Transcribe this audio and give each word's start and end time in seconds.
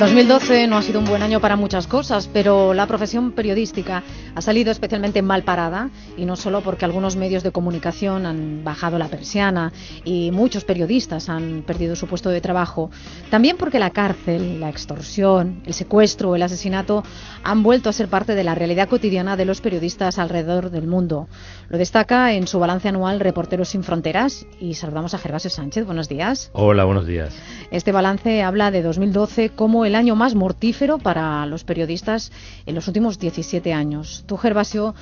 2012 0.00 0.66
no 0.66 0.78
ha 0.78 0.82
sido 0.82 0.98
un 0.98 1.04
buen 1.04 1.22
año 1.22 1.42
para 1.42 1.56
muchas 1.56 1.86
cosas, 1.86 2.26
pero 2.32 2.72
la 2.72 2.86
profesión 2.86 3.32
periodística 3.32 4.02
ha 4.40 4.42
salido 4.42 4.72
especialmente 4.72 5.20
mal 5.20 5.42
parada 5.42 5.90
y 6.16 6.24
no 6.24 6.34
solo 6.34 6.62
porque 6.62 6.86
algunos 6.86 7.14
medios 7.14 7.42
de 7.42 7.52
comunicación 7.52 8.24
han 8.24 8.64
bajado 8.64 8.98
la 8.98 9.08
persiana 9.08 9.70
y 10.02 10.30
muchos 10.30 10.64
periodistas 10.64 11.28
han 11.28 11.62
perdido 11.66 11.94
su 11.94 12.06
puesto 12.06 12.30
de 12.30 12.40
trabajo, 12.40 12.90
también 13.28 13.58
porque 13.58 13.78
la 13.78 13.90
cárcel, 13.90 14.58
la 14.58 14.70
extorsión, 14.70 15.60
el 15.66 15.74
secuestro 15.74 16.30
o 16.30 16.36
el 16.36 16.42
asesinato 16.42 17.02
han 17.44 17.62
vuelto 17.62 17.90
a 17.90 17.92
ser 17.92 18.08
parte 18.08 18.34
de 18.34 18.42
la 18.42 18.54
realidad 18.54 18.88
cotidiana 18.88 19.36
de 19.36 19.44
los 19.44 19.60
periodistas 19.60 20.18
alrededor 20.18 20.70
del 20.70 20.86
mundo. 20.86 21.28
Lo 21.68 21.76
destaca 21.76 22.32
en 22.32 22.46
su 22.46 22.58
balance 22.58 22.88
anual 22.88 23.20
Reporteros 23.20 23.68
sin 23.68 23.84
Fronteras 23.84 24.46
y 24.58 24.72
saludamos 24.72 25.12
a 25.12 25.18
Gervasio 25.18 25.50
Sánchez. 25.50 25.84
Buenos 25.84 26.08
días. 26.08 26.50
Hola, 26.54 26.84
buenos 26.84 27.06
días. 27.06 27.36
Este 27.70 27.92
balance 27.92 28.42
habla 28.42 28.70
de 28.70 28.80
2012 28.80 29.50
como 29.50 29.84
el 29.84 29.94
año 29.94 30.16
más 30.16 30.34
mortífero 30.34 30.96
para 30.96 31.44
los 31.44 31.64
periodistas 31.64 32.32
en 32.64 32.74
los 32.74 32.88
últimos 32.88 33.18
17 33.18 33.74
años. 33.74 34.24
Tú, 34.30 34.36
Gervasio, 34.36 34.94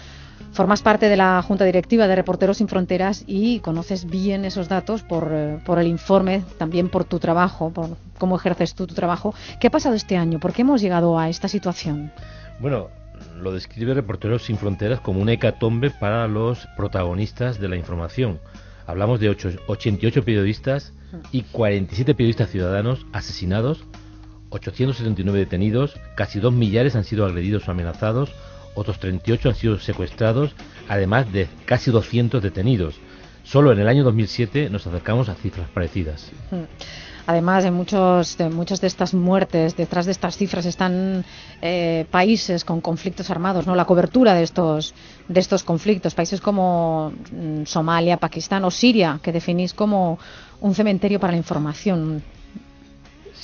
formas 0.52 0.80
parte 0.80 1.10
de 1.10 1.16
la 1.18 1.42
Junta 1.42 1.66
Directiva 1.66 2.08
de 2.08 2.16
Reporteros 2.16 2.56
Sin 2.56 2.66
Fronteras 2.66 3.24
y 3.26 3.60
conoces 3.60 4.08
bien 4.08 4.46
esos 4.46 4.70
datos 4.70 5.02
por, 5.02 5.28
eh, 5.34 5.58
por 5.66 5.78
el 5.78 5.86
informe, 5.86 6.44
también 6.56 6.88
por 6.88 7.04
tu 7.04 7.18
trabajo, 7.18 7.70
por 7.70 7.98
cómo 8.16 8.36
ejerces 8.36 8.74
tú 8.74 8.86
tu 8.86 8.94
trabajo. 8.94 9.34
¿Qué 9.60 9.66
ha 9.66 9.70
pasado 9.70 9.94
este 9.96 10.16
año? 10.16 10.40
¿Por 10.40 10.54
qué 10.54 10.62
hemos 10.62 10.80
llegado 10.80 11.18
a 11.18 11.28
esta 11.28 11.46
situación? 11.46 12.10
Bueno, 12.58 12.88
lo 13.38 13.52
describe 13.52 13.92
Reporteros 13.92 14.44
Sin 14.44 14.56
Fronteras 14.56 15.00
como 15.00 15.20
una 15.20 15.34
hecatombe 15.34 15.90
para 15.90 16.26
los 16.26 16.66
protagonistas 16.74 17.60
de 17.60 17.68
la 17.68 17.76
información. 17.76 18.40
Hablamos 18.86 19.20
de 19.20 19.28
88 19.28 20.24
periodistas 20.24 20.94
y 21.32 21.42
47 21.42 22.14
periodistas 22.14 22.48
ciudadanos 22.48 23.04
asesinados 23.12 23.84
879 24.50 25.38
detenidos, 25.38 26.00
casi 26.16 26.40
dos 26.40 26.52
millares 26.52 26.96
han 26.96 27.04
sido 27.04 27.26
agredidos 27.26 27.68
o 27.68 27.70
amenazados, 27.70 28.32
otros 28.74 28.98
38 28.98 29.48
han 29.48 29.54
sido 29.54 29.78
secuestrados, 29.78 30.54
además 30.88 31.32
de 31.32 31.48
casi 31.64 31.90
200 31.90 32.42
detenidos. 32.42 32.94
Solo 33.42 33.72
en 33.72 33.78
el 33.78 33.88
año 33.88 34.04
2007 34.04 34.68
nos 34.70 34.86
acercamos 34.86 35.28
a 35.28 35.34
cifras 35.34 35.68
parecidas. 35.70 36.30
Hmm. 36.50 36.64
Además, 37.28 37.62
de, 37.62 37.70
muchos, 37.70 38.38
de 38.38 38.48
muchas 38.48 38.80
de 38.80 38.86
estas 38.86 39.12
muertes, 39.12 39.76
detrás 39.76 40.06
de 40.06 40.12
estas 40.12 40.38
cifras 40.38 40.64
están 40.64 41.26
eh, 41.60 42.06
países 42.10 42.64
con 42.64 42.80
conflictos 42.80 43.28
armados, 43.28 43.66
¿no? 43.66 43.74
La 43.74 43.84
cobertura 43.84 44.32
de 44.32 44.42
estos, 44.42 44.94
de 45.28 45.38
estos 45.38 45.62
conflictos, 45.62 46.14
países 46.14 46.40
como 46.40 47.12
mm, 47.30 47.64
Somalia, 47.66 48.16
Pakistán 48.16 48.64
o 48.64 48.70
Siria, 48.70 49.20
que 49.22 49.30
definís 49.30 49.74
como 49.74 50.18
un 50.62 50.74
cementerio 50.74 51.20
para 51.20 51.32
la 51.32 51.36
información. 51.36 52.22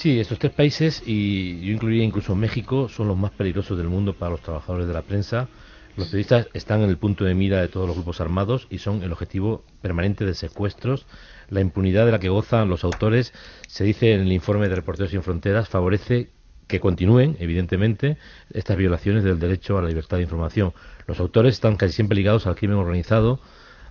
Sí, 0.05 0.21
estos 0.21 0.39
tres 0.39 0.53
países, 0.53 1.03
y 1.07 1.63
yo 1.63 1.73
incluiría 1.73 2.05
incluso 2.05 2.35
México, 2.35 2.91
son 2.91 3.09
los 3.09 3.17
más 3.17 3.31
peligrosos 3.31 3.79
del 3.79 3.89
mundo 3.89 4.13
para 4.13 4.33
los 4.33 4.43
trabajadores 4.43 4.87
de 4.87 4.93
la 4.93 5.01
prensa. 5.01 5.49
Los 5.97 6.09
periodistas 6.09 6.49
están 6.53 6.83
en 6.83 6.91
el 6.91 6.99
punto 6.99 7.25
de 7.25 7.35
mira 7.35 7.63
de 7.63 7.69
todos 7.69 7.87
los 7.87 7.97
grupos 7.97 8.21
armados 8.21 8.67
y 8.69 8.77
son 8.77 9.03
el 9.03 9.13
objetivo 9.13 9.65
permanente 9.81 10.27
de 10.27 10.35
secuestros. 10.35 11.07
La 11.49 11.63
impunidad 11.63 12.05
de 12.05 12.13
la 12.13 12.19
que 12.19 12.29
gozan 12.29 12.69
los 12.69 12.85
autores, 12.85 13.33
se 13.67 13.85
dice 13.85 14.13
en 14.13 14.21
el 14.21 14.33
informe 14.33 14.69
de 14.69 14.75
Reporteros 14.75 15.11
Sin 15.11 15.23
Fronteras, 15.23 15.71
favorece 15.71 16.29
que 16.67 16.81
continúen, 16.81 17.39
evidentemente, 17.41 18.19
estas 18.53 18.77
violaciones 18.77 19.25
del 19.25 19.39
derecho 19.39 19.79
a 19.79 19.81
la 19.81 19.89
libertad 19.89 20.19
de 20.19 20.25
información. 20.25 20.75
Los 21.07 21.19
autores 21.19 21.55
están 21.55 21.77
casi 21.77 21.95
siempre 21.95 22.17
ligados 22.17 22.47
al 22.47 22.57
crimen 22.57 22.77
organizado, 22.77 23.41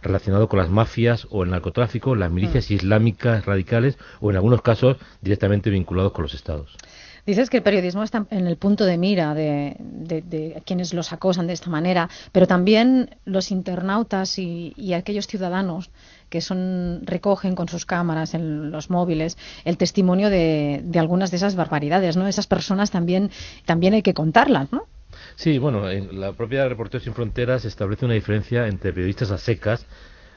relacionado 0.03 0.47
con 0.47 0.59
las 0.59 0.69
mafias 0.69 1.27
o 1.31 1.43
el 1.43 1.51
narcotráfico, 1.51 2.15
las 2.15 2.31
milicias 2.31 2.69
mm. 2.69 2.73
islámicas 2.73 3.45
radicales 3.45 3.97
o 4.21 4.29
en 4.29 4.35
algunos 4.35 4.61
casos 4.61 4.97
directamente 5.21 5.69
vinculados 5.69 6.11
con 6.11 6.23
los 6.23 6.33
estados. 6.33 6.77
Dices 7.25 7.49
que 7.49 7.57
el 7.57 7.63
periodismo 7.63 8.03
está 8.03 8.25
en 8.31 8.47
el 8.47 8.57
punto 8.57 8.85
de 8.85 8.97
mira 8.97 9.33
de, 9.33 10.61
quienes 10.65 10.93
los 10.93 11.13
acosan 11.13 11.47
de 11.47 11.53
esta 11.53 11.69
manera, 11.69 12.09
pero 12.33 12.47
también 12.47 13.15
los 13.23 13.49
internautas 13.49 14.37
y, 14.37 14.93
aquellos 14.93 15.27
ciudadanos 15.27 15.89
que 16.29 16.41
son 16.41 17.01
recogen 17.05 17.55
con 17.55 17.69
sus 17.69 17.85
cámaras 17.85 18.33
en 18.33 18.71
los 18.71 18.89
móviles 18.89 19.37
el 19.63 19.77
testimonio 19.77 20.29
de, 20.29 20.83
algunas 20.95 21.31
de 21.31 21.37
esas 21.37 21.55
barbaridades, 21.55 22.17
¿no? 22.17 22.27
Esas 22.27 22.47
personas 22.47 22.91
también 22.91 23.31
también 23.65 23.93
hay 23.93 24.01
que 24.01 24.13
contarlas, 24.13 24.71
¿no? 24.73 24.83
Sí, 25.35 25.57
bueno, 25.57 25.89
en 25.89 26.19
la 26.19 26.33
propia 26.33 26.67
Reporteros 26.67 27.03
Sin 27.03 27.13
Fronteras 27.13 27.65
establece 27.65 28.05
una 28.05 28.13
diferencia 28.13 28.67
entre 28.67 28.93
periodistas 28.93 29.31
a 29.31 29.37
secas, 29.37 29.85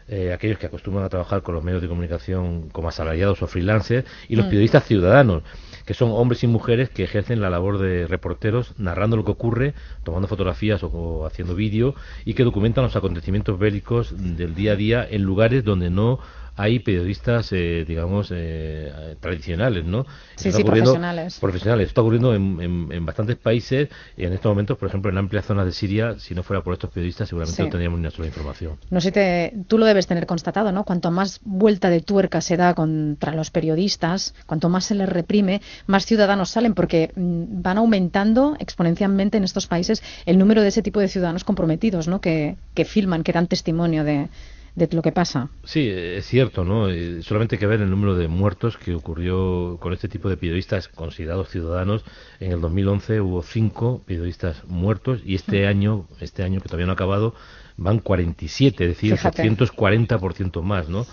eh, 0.08 0.32
aquellos 0.32 0.58
que 0.58 0.66
acostumbran 0.66 1.04
a 1.04 1.08
trabajar 1.08 1.42
con 1.42 1.54
los 1.54 1.64
medios 1.64 1.82
de 1.82 1.88
comunicación 1.88 2.68
como 2.70 2.88
asalariados 2.88 3.42
o 3.42 3.46
freelancers, 3.46 4.06
y 4.28 4.36
los 4.36 4.46
mm. 4.46 4.48
periodistas 4.48 4.84
ciudadanos, 4.84 5.42
que 5.84 5.94
son 5.94 6.10
hombres 6.12 6.44
y 6.44 6.46
mujeres 6.46 6.90
que 6.90 7.04
ejercen 7.04 7.40
la 7.40 7.50
labor 7.50 7.78
de 7.78 8.06
reporteros 8.06 8.74
narrando 8.78 9.16
lo 9.16 9.24
que 9.24 9.32
ocurre, 9.32 9.74
tomando 10.04 10.28
fotografías 10.28 10.82
o 10.82 11.26
haciendo 11.26 11.54
vídeo 11.54 11.94
y 12.24 12.34
que 12.34 12.44
documentan 12.44 12.84
los 12.84 12.96
acontecimientos 12.96 13.58
bélicos 13.58 14.14
del 14.16 14.54
día 14.54 14.72
a 14.72 14.76
día 14.76 15.06
en 15.08 15.22
lugares 15.22 15.64
donde 15.64 15.90
no 15.90 16.20
hay 16.56 16.78
periodistas, 16.78 17.52
eh, 17.52 17.84
digamos, 17.86 18.32
eh, 18.34 19.16
tradicionales, 19.20 19.84
¿no? 19.84 20.06
Sí, 20.36 20.50
sí, 20.50 20.64
profesionales. 20.64 21.38
Profesionales. 21.38 21.88
Está 21.88 22.00
ocurriendo 22.00 22.34
en, 22.34 22.88
en, 22.90 23.06
bastantes 23.06 23.36
países 23.36 23.88
y 24.16 24.24
en 24.24 24.32
estos 24.32 24.50
momentos, 24.50 24.78
por 24.78 24.88
ejemplo, 24.88 25.10
en 25.10 25.18
amplias 25.18 25.44
zonas 25.44 25.66
de 25.66 25.72
Siria, 25.72 26.18
si 26.18 26.34
no 26.34 26.42
fuera 26.42 26.62
por 26.62 26.72
estos 26.72 26.90
periodistas, 26.90 27.28
seguramente 27.28 27.62
no 27.62 27.68
tendríamos 27.68 28.00
ni 28.00 28.10
sola 28.10 28.28
información. 28.28 28.78
No 28.90 29.00
sé, 29.00 29.12
te, 29.12 29.54
tú 29.68 29.76
lo 29.76 29.84
debes 29.84 30.06
tener 30.06 30.26
constatado, 30.26 30.72
¿no? 30.72 30.84
Cuanto 30.84 31.10
más 31.10 31.40
vuelta 31.44 31.90
de 31.90 32.00
tuerca 32.00 32.40
se 32.40 32.56
da 32.56 32.74
contra 32.74 33.34
los 33.34 33.50
periodistas, 33.50 34.34
cuanto 34.46 34.70
más 34.70 34.86
se 34.86 34.94
les 34.94 35.08
reprime, 35.08 35.60
más 35.86 36.06
ciudadanos 36.06 36.50
salen, 36.50 36.74
porque 36.74 37.12
mm, 37.14 37.62
van 37.62 37.78
aumentando 37.78 38.56
exponencialmente 38.58 39.36
en 39.36 39.44
estos 39.44 39.66
países 39.66 40.02
el 40.24 40.38
número 40.38 40.62
de 40.62 40.68
ese 40.68 40.82
tipo 40.82 41.00
de 41.00 41.08
ciudadanos 41.08 41.44
comprometidos, 41.44 42.08
¿no? 42.08 42.20
Que, 42.22 42.56
que 42.74 42.86
filman, 42.86 43.22
que 43.22 43.32
dan 43.32 43.46
testimonio 43.46 44.04
de, 44.04 44.28
de 44.76 44.88
lo 44.92 45.02
que 45.02 45.10
pasa. 45.10 45.48
Sí, 45.64 45.88
es 45.88 46.26
cierto, 46.26 46.62
¿no? 46.62 46.90
Eh, 46.90 47.22
solamente 47.22 47.56
hay 47.56 47.58
que 47.58 47.66
ver 47.66 47.80
el 47.80 47.90
número 47.90 48.14
de 48.14 48.28
muertos 48.28 48.76
que 48.76 48.94
ocurrió 48.94 49.78
con 49.80 49.94
este 49.94 50.06
tipo 50.06 50.28
de 50.28 50.36
periodistas 50.36 50.88
considerados 50.88 51.48
ciudadanos. 51.48 52.04
En 52.40 52.52
el 52.52 52.60
2011 52.60 53.20
hubo 53.22 53.42
cinco 53.42 54.02
periodistas 54.06 54.64
muertos 54.66 55.20
y 55.24 55.34
este 55.34 55.64
mm. 55.64 55.68
año, 55.68 56.06
este 56.20 56.42
año 56.42 56.60
que 56.60 56.68
todavía 56.68 56.86
no 56.86 56.92
ha 56.92 56.94
acabado, 56.94 57.34
van 57.78 58.00
47, 58.00 58.84
es 58.84 58.90
decir, 58.90 59.16
Fíjate. 59.16 59.42
740% 59.50 60.62
más, 60.62 60.90
¿no? 60.90 61.06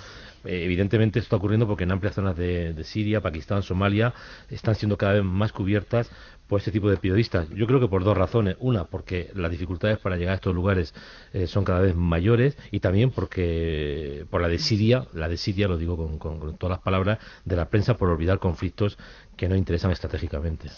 Eh, 0.46 0.64
evidentemente 0.64 1.20
esto 1.20 1.28
está 1.28 1.36
ocurriendo 1.38 1.68
porque 1.68 1.84
en 1.84 1.92
amplias 1.92 2.16
zonas 2.16 2.36
de, 2.36 2.81
Siria, 2.84 3.22
Pakistán, 3.22 3.64
Somalia 3.64 4.14
están 4.50 4.76
siendo 4.76 4.98
cada 4.98 5.14
vez 5.14 5.24
más 5.24 5.52
cubiertas 5.52 6.09
por 6.48 6.59
este 6.59 6.72
tipo 6.72 6.90
de 6.90 6.98
periodistas. 6.98 7.50
Yo 7.50 7.66
creo 7.68 7.80
que 7.80 7.88
por 7.88 8.04
dos 8.04 8.18
razones. 8.18 8.58
Una, 8.59 8.86
porque 8.86 9.31
las 9.34 9.52
dificultades 9.52 9.98
para 10.00 10.18
llegar 10.18 10.34
a 10.34 10.36
estos 10.36 10.54
lugares 10.54 10.94
eh, 11.34 11.48
son 11.48 11.64
cada 11.64 11.80
vez 11.80 11.96
mayores 11.96 12.58
y 12.72 12.80
también 12.80 13.12
porque 13.12 14.26
por 14.30 14.42
la 14.42 14.48
de 14.48 14.59
Siria, 14.59 15.08
la 15.14 15.30
de 15.30 15.38
Siria, 15.38 15.68
lo 15.68 15.78
digo 15.78 15.98
con 16.20 16.58
todas 16.58 16.78
las 16.78 16.84
palabras, 16.84 17.20
de 17.46 17.56
la 17.56 17.70
prensa 17.70 17.96
por 17.96 18.10
olvidar 18.10 18.40
conflictos 18.40 18.98
que 19.38 19.48
no 19.48 19.56
interesan 19.56 19.92
estratégicamente. 19.92 20.70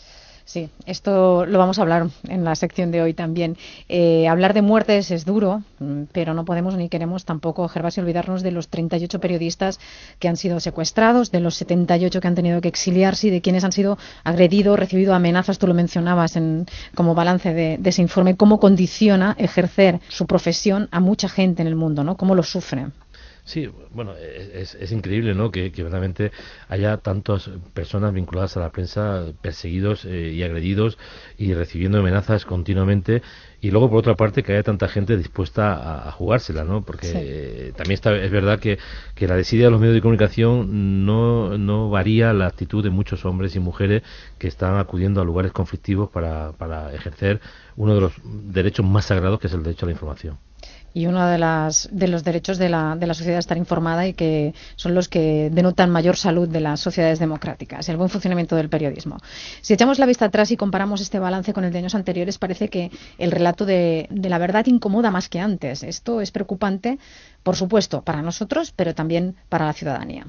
Sí, 0.48 0.70
esto 0.86 1.48
lo 1.48 1.58
vamos 1.58 1.80
a 1.80 1.82
hablar 1.82 2.08
en 2.30 2.44
la 2.44 2.54
sección 2.54 2.92
de 2.92 3.02
hoy 3.02 3.16
también. 3.16 3.58
Eh, 3.90 4.28
hablar 4.28 4.54
de 4.54 4.62
muertes 4.62 5.10
es 5.10 5.26
duro, 5.26 5.64
mm, 5.80 6.04
pero 6.12 6.36
no 6.36 6.46
podemos 6.46 6.76
ni 6.76 6.88
queremos 6.88 7.26
tampoco, 7.26 7.68
Gervasio, 7.68 8.04
olvidarnos 8.04 8.44
de 8.44 8.52
los 8.52 8.68
38 8.68 9.20
periodistas 9.20 9.80
que 10.20 10.28
han 10.28 10.38
sido 10.38 10.60
secuestrados, 10.60 11.32
de 11.32 11.40
los 11.40 11.56
78 11.56 12.22
que 12.22 12.28
han 12.28 12.36
tenido 12.36 12.62
que 12.62 12.68
exiliarse 12.68 13.28
y 13.28 13.30
de 13.32 13.42
quienes 13.42 13.64
han 13.64 13.72
sido 13.72 13.98
agredidos, 14.24 14.78
recibido 14.78 15.16
amenazas. 15.16 15.58
Tú 15.58 15.66
lo 15.66 15.74
mencionabas 15.74 16.36
en, 16.36 16.68
como 16.94 17.16
balance 17.16 17.52
de, 17.52 17.80
ese 17.84 18.04
informe, 18.04 18.38
cómo 18.38 18.60
condiciona 18.60 19.36
ejercer 19.40 20.00
su 20.10 20.28
profesión 20.28 20.90
a 20.92 21.00
mucha 21.00 21.28
gente 21.28 21.64
en 21.64 21.68
el 21.68 21.76
mundo, 21.76 22.04
¿no? 22.04 22.18
Cómo 22.18 22.36
lo 22.36 22.44
sufren. 22.44 22.94
Sí, 23.46 23.70
bueno, 23.94 24.16
es, 24.16 24.74
es 24.74 24.92
increíble, 24.92 25.36
¿no? 25.36 25.52
Que, 25.52 25.72
que, 25.72 25.84
verdaderamente 25.84 26.32
haya 26.68 26.98
tantas 26.98 27.48
personas 27.76 28.12
vinculadas 28.12 28.58
a 28.58 28.60
la 28.60 28.72
prensa 28.72 29.24
perseguidos 29.44 30.04
eh, 30.04 30.32
y 30.34 30.42
agredidos 30.42 30.98
y 31.38 31.54
recibiendo 31.54 32.00
amenazas 32.00 32.44
continuamente 32.44 33.22
y 33.62 33.70
luego 33.70 33.92
por 33.92 34.00
otra 34.00 34.16
parte 34.16 34.42
que 34.42 34.54
haya 34.54 34.64
tanta 34.64 34.88
gente 34.88 35.16
dispuesta 35.16 36.08
a, 36.08 36.12
jugársela, 36.12 36.64
¿no? 36.64 36.82
Porque 36.82 37.72
también 37.78 37.94
está, 37.94 38.16
es 38.16 38.32
verdad 38.32 38.60
que, 38.60 38.80
que 39.14 39.28
la 39.28 39.36
desidia 39.36 39.66
de 39.66 39.72
los 39.72 39.80
medios 39.80 39.94
de 39.96 40.02
comunicación 40.02 41.06
no, 41.06 41.56
no 41.60 41.92
varía 41.92 42.34
la 42.34 42.48
actitud 42.48 42.84
de 42.84 42.90
muchos 42.90 43.26
hombres 43.26 43.56
y 43.56 43.60
mujeres 43.60 44.02
que 44.40 44.48
están 44.48 44.78
acudiendo 44.80 45.22
a 45.22 45.24
lugares 45.24 45.52
conflictivos 45.52 46.10
para, 46.10 46.54
para 46.54 46.94
ejercer 46.96 47.42
uno 47.76 47.94
de 47.94 48.02
los 48.02 48.14
derechos 48.24 48.86
más 48.86 49.06
sagrados 49.06 49.40
que 49.40 49.48
es 49.48 49.54
el 49.54 49.62
derecho 49.62 49.86
a 49.86 49.90
la 49.90 49.94
información 49.94 50.40
y 50.96 51.08
uno 51.08 51.28
de, 51.28 51.38
las, 51.38 51.90
de 51.92 52.08
los 52.08 52.24
derechos 52.24 52.58
de 52.58 52.70
la, 52.70 52.96
de 52.96 53.06
la 53.06 53.14
sociedad 53.14 53.38
estar 53.38 53.58
informada 53.58 54.08
y 54.08 54.14
que 54.14 54.54
son 54.78 54.96
los 54.96 55.10
que 55.10 55.50
denotan 55.52 55.90
mayor 55.90 56.16
salud 56.16 56.48
de 56.48 56.62
las 56.62 56.80
sociedades 56.80 57.20
democráticas, 57.20 57.90
el 57.90 57.98
buen 57.98 58.10
funcionamiento 58.10 58.56
del 58.56 58.70
periodismo. 58.70 59.18
Si 59.60 59.74
echamos 59.74 60.00
la 60.00 60.06
vista 60.06 60.24
atrás 60.24 60.52
y 60.52 60.58
comparamos 60.58 61.02
este 61.02 61.20
balance 61.20 61.52
con 61.52 61.66
el 61.66 61.74
de 61.74 61.80
años 61.80 61.96
anteriores, 61.96 62.38
parece 62.38 62.70
que 62.70 62.92
el 63.18 63.32
relato 63.32 63.66
de, 63.66 64.08
de 64.10 64.30
la 64.30 64.38
verdad 64.38 64.66
incomoda 64.68 65.12
más 65.12 65.28
que 65.28 65.42
antes. 65.42 65.84
Esto 65.84 66.22
es 66.22 66.32
preocupante, 66.32 66.98
por 67.44 67.58
supuesto, 67.58 68.02
para 68.02 68.22
nosotros, 68.22 68.72
pero 68.74 68.96
también 68.96 69.36
para 69.50 69.66
la 69.66 69.74
ciudadanía. 69.74 70.28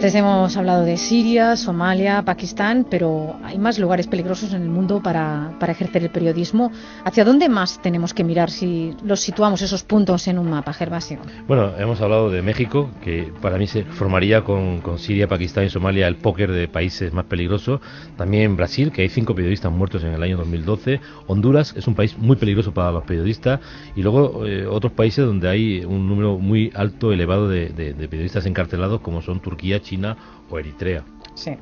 Antes 0.00 0.14
hemos 0.14 0.56
hablado 0.56 0.86
de 0.86 0.96
Siria, 0.96 1.56
Somalia, 1.56 2.22
Pakistán, 2.22 2.86
pero 2.88 3.36
hay 3.44 3.58
más 3.58 3.78
lugares 3.78 4.06
peligrosos 4.06 4.54
en 4.54 4.62
el 4.62 4.70
mundo 4.70 5.02
para, 5.02 5.52
ejercer 5.60 6.04
el 6.04 6.08
periodismo. 6.08 6.72
¿Hacia 7.04 7.22
dónde 7.22 7.50
más 7.50 7.82
tenemos 7.82 8.14
que 8.14 8.24
mirar 8.24 8.48
si 8.48 8.96
los 9.04 9.20
situamos 9.20 9.60
esos 9.60 9.82
puntos 9.82 10.26
en 10.26 10.38
un 10.38 10.48
mapa, 10.48 10.72
Gervasio? 10.72 11.18
Bueno, 11.46 11.72
hemos 11.76 12.00
hablado 12.00 12.30
de 12.30 12.40
México, 12.40 12.88
que 13.04 13.30
para 13.42 13.58
mí 13.58 13.66
se 13.66 13.84
formaría 13.84 14.42
con, 14.42 14.80
Siria, 14.96 15.28
Pakistán 15.28 15.66
y 15.66 15.68
Somalia 15.68 16.08
el 16.08 16.16
póker 16.16 16.50
de 16.50 16.66
países 16.66 17.12
más 17.12 17.26
peligrosos. 17.26 17.82
También 18.16 18.56
Brasil, 18.56 18.92
que 18.92 19.02
hay 19.02 19.10
cinco 19.10 19.34
periodistas 19.34 19.70
muertos 19.70 20.02
en 20.02 20.14
el 20.14 20.22
año 20.22 20.38
2012. 20.38 20.98
Honduras 21.26 21.74
es 21.76 21.86
un 21.86 21.94
país 21.94 22.16
muy 22.16 22.36
peligroso 22.36 22.72
para 22.72 22.90
los 22.90 23.04
periodistas. 23.04 23.60
Y 23.94 24.00
luego 24.00 24.46
eh, 24.46 24.66
otros 24.66 24.92
países 24.92 25.26
donde 25.26 25.46
hay 25.46 25.84
un 25.84 26.08
número 26.08 26.38
muy 26.38 26.72
alto, 26.74 27.12
elevado 27.12 27.50
de 27.50 27.94
periodistas 28.08 28.46
encarcelados, 28.46 29.02
como 29.02 29.20
son 29.20 29.40
Turquía, 29.40 29.82
China 29.90 30.16
o 30.48 30.58
Eritrea. 30.58 31.02
Sí. 31.34 31.52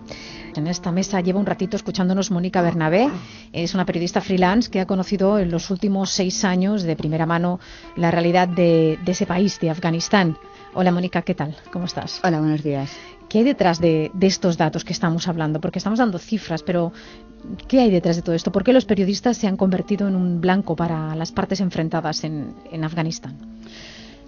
En 0.54 0.66
esta 0.66 0.92
mesa 0.92 1.20
lleva 1.20 1.40
un 1.40 1.46
ratito 1.46 1.76
escuchándonos 1.76 2.30
Mónica 2.30 2.60
Bernabé. 2.60 3.08
Es 3.52 3.74
una 3.74 3.86
periodista 3.86 4.20
freelance 4.20 4.70
que 4.70 4.80
ha 4.80 4.86
conocido 4.86 5.38
en 5.38 5.50
los 5.50 5.70
últimos 5.70 6.10
seis 6.10 6.44
años 6.44 6.82
de 6.82 6.96
primera 6.96 7.26
mano 7.26 7.58
la 7.96 8.10
realidad 8.10 8.48
de, 8.48 8.98
ese 9.06 9.24
país, 9.24 9.58
de 9.60 9.70
Afganistán. 9.70 10.36
Hola 10.74 10.90
Mónica, 10.92 11.22
¿qué 11.22 11.34
tal? 11.34 11.56
¿Cómo 11.72 11.86
estás? 11.86 12.20
Hola, 12.22 12.40
buenos 12.40 12.62
días. 12.62 12.90
¿Qué 13.28 13.38
hay 13.38 13.44
detrás 13.44 13.78
de, 13.78 14.10
estos 14.20 14.56
datos 14.56 14.84
que 14.84 14.92
estamos 14.92 15.28
hablando? 15.28 15.60
Porque 15.60 15.78
estamos 15.78 15.98
dando 15.98 16.18
cifras, 16.18 16.62
pero 16.62 16.92
¿qué 17.66 17.80
hay 17.80 17.90
detrás 17.90 18.16
de 18.16 18.22
todo 18.22 18.34
esto? 18.34 18.52
¿Por 18.52 18.64
qué 18.64 18.72
los 18.72 18.84
periodistas 18.84 19.36
se 19.36 19.46
han 19.46 19.56
convertido 19.56 20.08
en 20.08 20.16
un 20.16 20.40
blanco 20.40 20.76
para 20.76 21.14
las 21.14 21.30
partes 21.32 21.60
enfrentadas 21.60 22.24
en 22.24 22.84
Afganistán? 22.84 23.36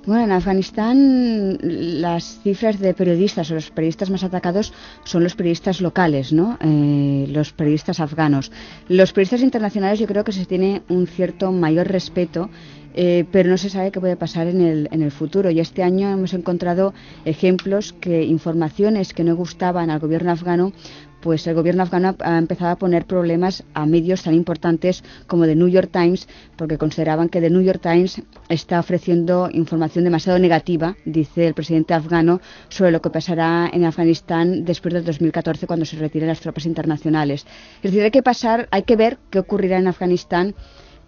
Bueno, 0.06 0.24
en 0.24 0.32
Afganistán 0.32 1.58
las 1.60 2.40
cifras 2.42 2.80
de 2.80 2.94
periodistas 2.94 3.50
o 3.50 3.54
los 3.54 3.70
periodistas 3.70 4.08
más 4.08 4.24
atacados 4.24 4.72
son 5.04 5.22
los 5.22 5.34
periodistas 5.34 5.82
locales, 5.82 6.32
¿no? 6.32 6.56
Eh, 6.62 7.26
los 7.28 7.52
periodistas 7.52 8.00
afganos. 8.00 8.50
Los 8.88 9.12
periodistas 9.12 9.42
internacionales 9.42 9.98
yo 9.98 10.06
creo 10.06 10.24
que 10.24 10.32
se 10.32 10.46
tiene 10.46 10.82
un 10.88 11.06
cierto 11.06 11.52
mayor 11.52 11.88
respeto 11.88 12.48
eh, 12.94 13.24
pero 13.30 13.48
no 13.50 13.56
se 13.56 13.70
sabe 13.70 13.92
qué 13.92 14.00
puede 14.00 14.16
pasar 14.16 14.48
en 14.48 14.60
el, 14.60 14.88
en 14.90 15.02
el 15.02 15.12
futuro. 15.12 15.50
Y 15.50 15.60
este 15.60 15.82
año 15.82 16.10
hemos 16.10 16.34
encontrado 16.34 16.92
ejemplos 17.24 17.92
que 17.92 18.24
informaciones 18.24 19.12
que 19.12 19.24
no 19.24 19.36
gustaban 19.36 19.90
al 19.90 20.00
gobierno 20.00 20.32
afgano 20.32 20.72
pues 21.20 21.46
el 21.46 21.54
gobierno 21.54 21.82
afgano 21.82 22.14
ha 22.20 22.38
empezado 22.38 22.70
a 22.70 22.76
poner 22.76 23.04
problemas 23.04 23.64
a 23.74 23.86
medios 23.86 24.22
tan 24.22 24.34
importantes 24.34 25.04
como 25.26 25.44
The 25.44 25.54
New 25.54 25.68
York 25.68 25.90
Times, 25.92 26.28
porque 26.56 26.78
consideraban 26.78 27.28
que 27.28 27.40
The 27.40 27.50
New 27.50 27.62
York 27.62 27.80
Times 27.82 28.22
está 28.48 28.80
ofreciendo 28.80 29.48
información 29.52 30.04
demasiado 30.04 30.38
negativa, 30.38 30.96
dice 31.04 31.46
el 31.46 31.54
presidente 31.54 31.94
afgano, 31.94 32.40
sobre 32.68 32.90
lo 32.90 33.00
que 33.00 33.10
pasará 33.10 33.70
en 33.72 33.84
Afganistán 33.84 34.64
después 34.64 34.94
del 34.94 35.04
2014 35.04 35.66
cuando 35.66 35.84
se 35.84 35.96
retiren 35.96 36.28
las 36.28 36.40
tropas 36.40 36.66
internacionales. 36.66 37.46
Es 37.76 37.90
decir, 37.90 38.02
hay 38.02 38.10
que 38.10 38.22
pasar, 38.22 38.68
hay 38.70 38.82
que 38.82 38.96
ver 38.96 39.18
qué 39.30 39.38
ocurrirá 39.38 39.78
en 39.78 39.88
Afganistán 39.88 40.54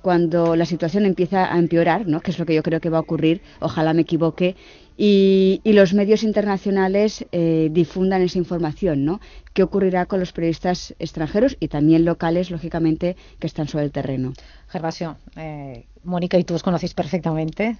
cuando 0.02 0.56
la 0.56 0.66
situación 0.66 1.06
empieza 1.06 1.54
a 1.54 1.58
empeorar, 1.58 2.06
¿no? 2.06 2.20
que 2.20 2.32
es 2.32 2.38
lo 2.38 2.44
que 2.44 2.54
yo 2.54 2.62
creo 2.62 2.80
que 2.80 2.90
va 2.90 2.98
a 2.98 3.02
ocurrir, 3.02 3.40
ojalá 3.60 3.94
me 3.94 4.02
equivoque, 4.02 4.56
y, 5.04 5.60
los 5.64 5.94
medios 5.94 6.22
internacionales 6.22 7.26
eh, 7.32 7.70
difundan 7.72 8.22
esa 8.22 8.38
información, 8.38 9.04
¿no? 9.04 9.20
¿Qué 9.52 9.64
ocurrirá 9.64 10.06
con 10.06 10.20
los 10.20 10.32
periodistas 10.32 10.94
extranjeros 11.00 11.56
y 11.58 11.66
también 11.66 12.04
locales, 12.04 12.52
lógicamente, 12.52 13.16
que 13.40 13.48
están 13.48 13.66
sobre 13.66 13.86
el 13.86 13.90
terreno? 13.90 14.32
Gervasio, 14.68 15.16
eh, 15.34 15.86
Mónica 16.04 16.38
y 16.38 16.44
tú 16.44 16.54
os 16.54 16.62
conocéis 16.62 16.94
perfectamente. 16.94 17.78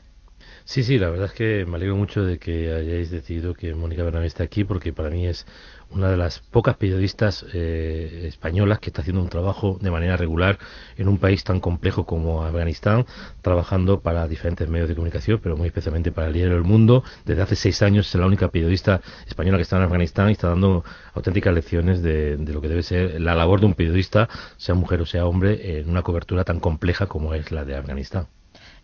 Sí, 0.64 0.84
sí, 0.84 0.98
la 0.98 1.10
verdad 1.10 1.26
es 1.26 1.32
que 1.32 1.66
me 1.66 1.76
alegro 1.76 1.96
mucho 1.96 2.24
de 2.24 2.38
que 2.38 2.72
hayáis 2.72 3.10
decidido 3.10 3.54
que 3.54 3.74
Mónica 3.74 4.04
Bernabé 4.04 4.26
esté 4.26 4.42
aquí 4.42 4.64
porque 4.64 4.92
para 4.92 5.10
mí 5.10 5.26
es 5.26 5.44
una 5.90 6.08
de 6.08 6.16
las 6.16 6.38
pocas 6.40 6.76
periodistas 6.76 7.44
eh, 7.52 8.24
españolas 8.26 8.78
que 8.78 8.90
está 8.90 9.02
haciendo 9.02 9.22
un 9.22 9.28
trabajo 9.28 9.78
de 9.80 9.90
manera 9.90 10.16
regular 10.16 10.58
en 10.96 11.08
un 11.08 11.18
país 11.18 11.44
tan 11.44 11.60
complejo 11.60 12.06
como 12.06 12.44
Afganistán, 12.44 13.06
trabajando 13.42 14.00
para 14.00 14.26
diferentes 14.28 14.68
medios 14.68 14.88
de 14.88 14.94
comunicación, 14.94 15.40
pero 15.42 15.56
muy 15.56 15.66
especialmente 15.66 16.12
para 16.12 16.28
el 16.28 16.34
diario 16.34 16.54
del 16.54 16.64
mundo. 16.64 17.04
Desde 17.24 17.42
hace 17.42 17.56
seis 17.56 17.82
años 17.82 18.08
es 18.08 18.14
la 18.14 18.26
única 18.26 18.48
periodista 18.48 19.02
española 19.26 19.58
que 19.58 19.62
está 19.62 19.76
en 19.76 19.82
Afganistán 19.82 20.30
y 20.30 20.32
está 20.32 20.48
dando 20.48 20.84
auténticas 21.14 21.52
lecciones 21.54 22.02
de, 22.02 22.36
de 22.36 22.52
lo 22.52 22.60
que 22.60 22.68
debe 22.68 22.82
ser 22.82 23.20
la 23.20 23.34
labor 23.34 23.60
de 23.60 23.66
un 23.66 23.74
periodista, 23.74 24.28
sea 24.56 24.74
mujer 24.74 25.02
o 25.02 25.06
sea 25.06 25.26
hombre, 25.26 25.80
en 25.80 25.90
una 25.90 26.02
cobertura 26.02 26.44
tan 26.44 26.60
compleja 26.60 27.06
como 27.06 27.34
es 27.34 27.50
la 27.50 27.64
de 27.64 27.76
Afganistán. 27.76 28.28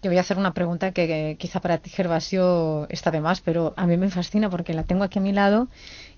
Yo 0.01 0.11
voy 0.11 0.19
a 0.19 0.21
hacer 0.21 0.39
una 0.39 0.55
pregunta 0.55 0.93
que, 0.93 1.37
quizá 1.41 1.61
para 1.61 1.79
ti, 1.79 1.91
Gervasio, 1.91 2.87
está 2.89 3.11
de 3.11 3.21
más, 3.21 3.41
pero 3.41 3.75
a 3.77 3.85
mí 3.85 3.97
me 3.97 4.11
fascina 4.11 4.49
porque 4.49 4.73
la 4.73 4.85
tengo 4.85 5.03
aquí 5.03 5.19
a 5.19 5.23
mi 5.23 5.33
lado 5.33 5.67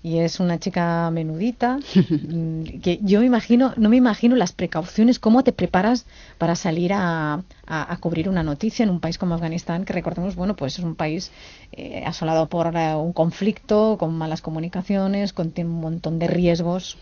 y 0.03 0.19
es 0.19 0.39
una 0.39 0.59
chica 0.59 1.09
menudita 1.09 1.79
mm, 1.95 2.79
que 2.83 2.99
yo 3.01 3.21
me 3.21 3.25
imagino, 3.25 3.73
no 3.77 3.89
me 3.89 3.97
imagino 3.97 4.35
las 4.35 4.51
precauciones, 4.53 5.17
cómo 5.17 5.43
te 5.43 5.51
preparas 5.51 6.05
para 6.37 6.55
salir 6.55 6.91
a, 6.93 7.43
cubrir 7.99 8.29
una 8.29 8.43
noticia 8.43 8.83
en 8.83 8.91
un 8.91 8.99
país 8.99 9.17
como 9.17 9.33
Afganistán, 9.33 9.83
que 9.83 9.93
recordemos, 9.93 10.35
bueno, 10.35 10.55
pues 10.55 10.77
es 10.77 10.85
un 10.85 10.95
país 10.95 11.31
eh, 11.71 12.03
asolado 12.05 12.49
por 12.49 12.75
eh, 12.75 12.93
un 12.95 13.13
conflicto, 13.13 13.97
con 13.97 14.13
malas 14.15 14.43
comunicaciones, 14.43 15.33
con 15.33 15.53
un 15.57 15.81
montón 15.81 16.19
de 16.19 16.27
riesgos. 16.27 16.97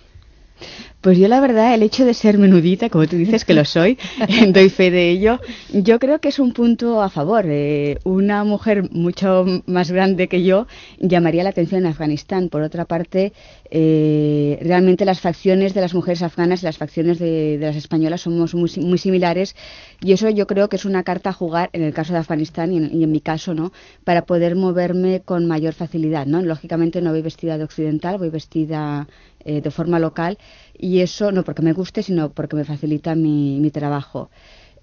Pues 1.02 1.18
yo 1.18 1.30
la 1.30 1.40
verdad, 1.40 1.74
el 1.74 1.84
hecho 1.84 2.06
de 2.06 2.14
ser 2.14 2.38
menudita, 2.38 2.90
como 2.90 3.08
tú 3.08 3.16
dices 3.16 3.46
que 3.46 3.54
lo 3.54 3.64
soy, 3.64 3.98
doy 4.50 4.70
fe 4.70 4.92
de 4.92 5.10
ello, 5.10 5.40
yo 5.72 5.98
creo 5.98 6.20
que 6.20 6.28
es 6.28 6.40
un 6.40 6.52
punto 6.52 7.02
a 7.02 7.10
favor. 7.10 7.46
Eh, 7.48 8.00
una 8.04 8.44
mujer 8.44 8.92
mucho 8.92 9.46
más 9.66 9.92
grande 9.92 10.28
que 10.28 10.44
yo 10.44 10.68
llamaría 11.00 11.44
la 11.44 11.52
atención 11.52 11.82
en 11.82 11.92
Afganistán. 11.92 12.50
Por 12.50 12.64
otra 12.64 12.84
parte, 12.84 13.32
eh, 13.72 14.58
realmente 14.62 15.06
las 15.06 15.20
facciones 15.20 15.74
de 15.74 15.82
las 15.82 15.94
mujeres 15.94 16.24
afganas 16.24 16.62
y 16.62 16.66
las 16.66 16.78
facciones 16.78 17.20
de, 17.20 17.58
las 17.60 17.76
españolas 17.76 18.22
somos 18.22 18.56
muy, 18.56 18.72
muy, 18.78 18.98
similares 18.98 19.56
y 20.02 20.14
eso 20.14 20.30
yo 20.30 20.48
creo 20.48 20.70
que 20.70 20.76
es 20.76 20.86
una 20.86 21.04
carta 21.04 21.30
a 21.30 21.34
jugar 21.34 21.70
en 21.74 21.84
el 21.84 21.94
caso 21.94 22.14
de 22.14 22.20
Afganistán 22.20 22.74
y 22.74 22.78
en, 22.78 22.96
y 23.00 23.04
en 23.04 23.12
mi 23.12 23.22
caso, 23.22 23.54
¿no? 23.54 23.72
Para 24.04 24.26
poder 24.26 24.56
moverme 24.56 25.22
con 25.22 25.46
mayor 25.46 25.74
facilidad, 25.74 26.26
¿no? 26.26 26.42
Lógicamente 26.42 27.02
no 27.02 27.12
voy 27.12 27.22
vestida 27.22 27.58
de 27.58 27.64
occidental, 27.64 28.18
voy 28.18 28.30
vestida 28.30 29.08
eh, 29.46 29.62
de 29.62 29.72
forma 29.72 30.00
local 30.00 30.38
y 30.78 31.00
eso 31.00 31.32
no 31.32 31.44
porque 31.44 31.62
me 31.62 31.74
guste, 31.74 32.04
sino 32.04 32.32
porque 32.32 32.56
me 32.56 32.66
facilita 32.66 33.16
mi, 33.16 33.60
mi 33.60 33.72
trabajo. 33.72 34.30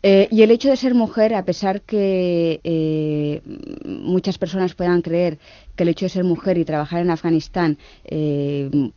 Eh, 0.09 0.29
y 0.31 0.43
el 0.43 0.53
hecho 0.53 0.69
de 0.69 0.77
ser 0.77 0.95
mujer, 0.95 1.35
a 1.35 1.45
pesar 1.45 1.81
que 1.81 2.61
eh, 2.63 3.41
muchas 3.85 4.39
personas 4.39 4.73
puedan 4.73 5.03
creer 5.03 5.37
que 5.75 5.83
el 5.83 5.89
hecho 5.89 6.05
de 6.05 6.11
ser 6.11 6.23
mujer 6.23 6.59
y 6.59 6.65
trabajar 6.65 7.01
en 7.01 7.11
Afganistán 7.11 7.77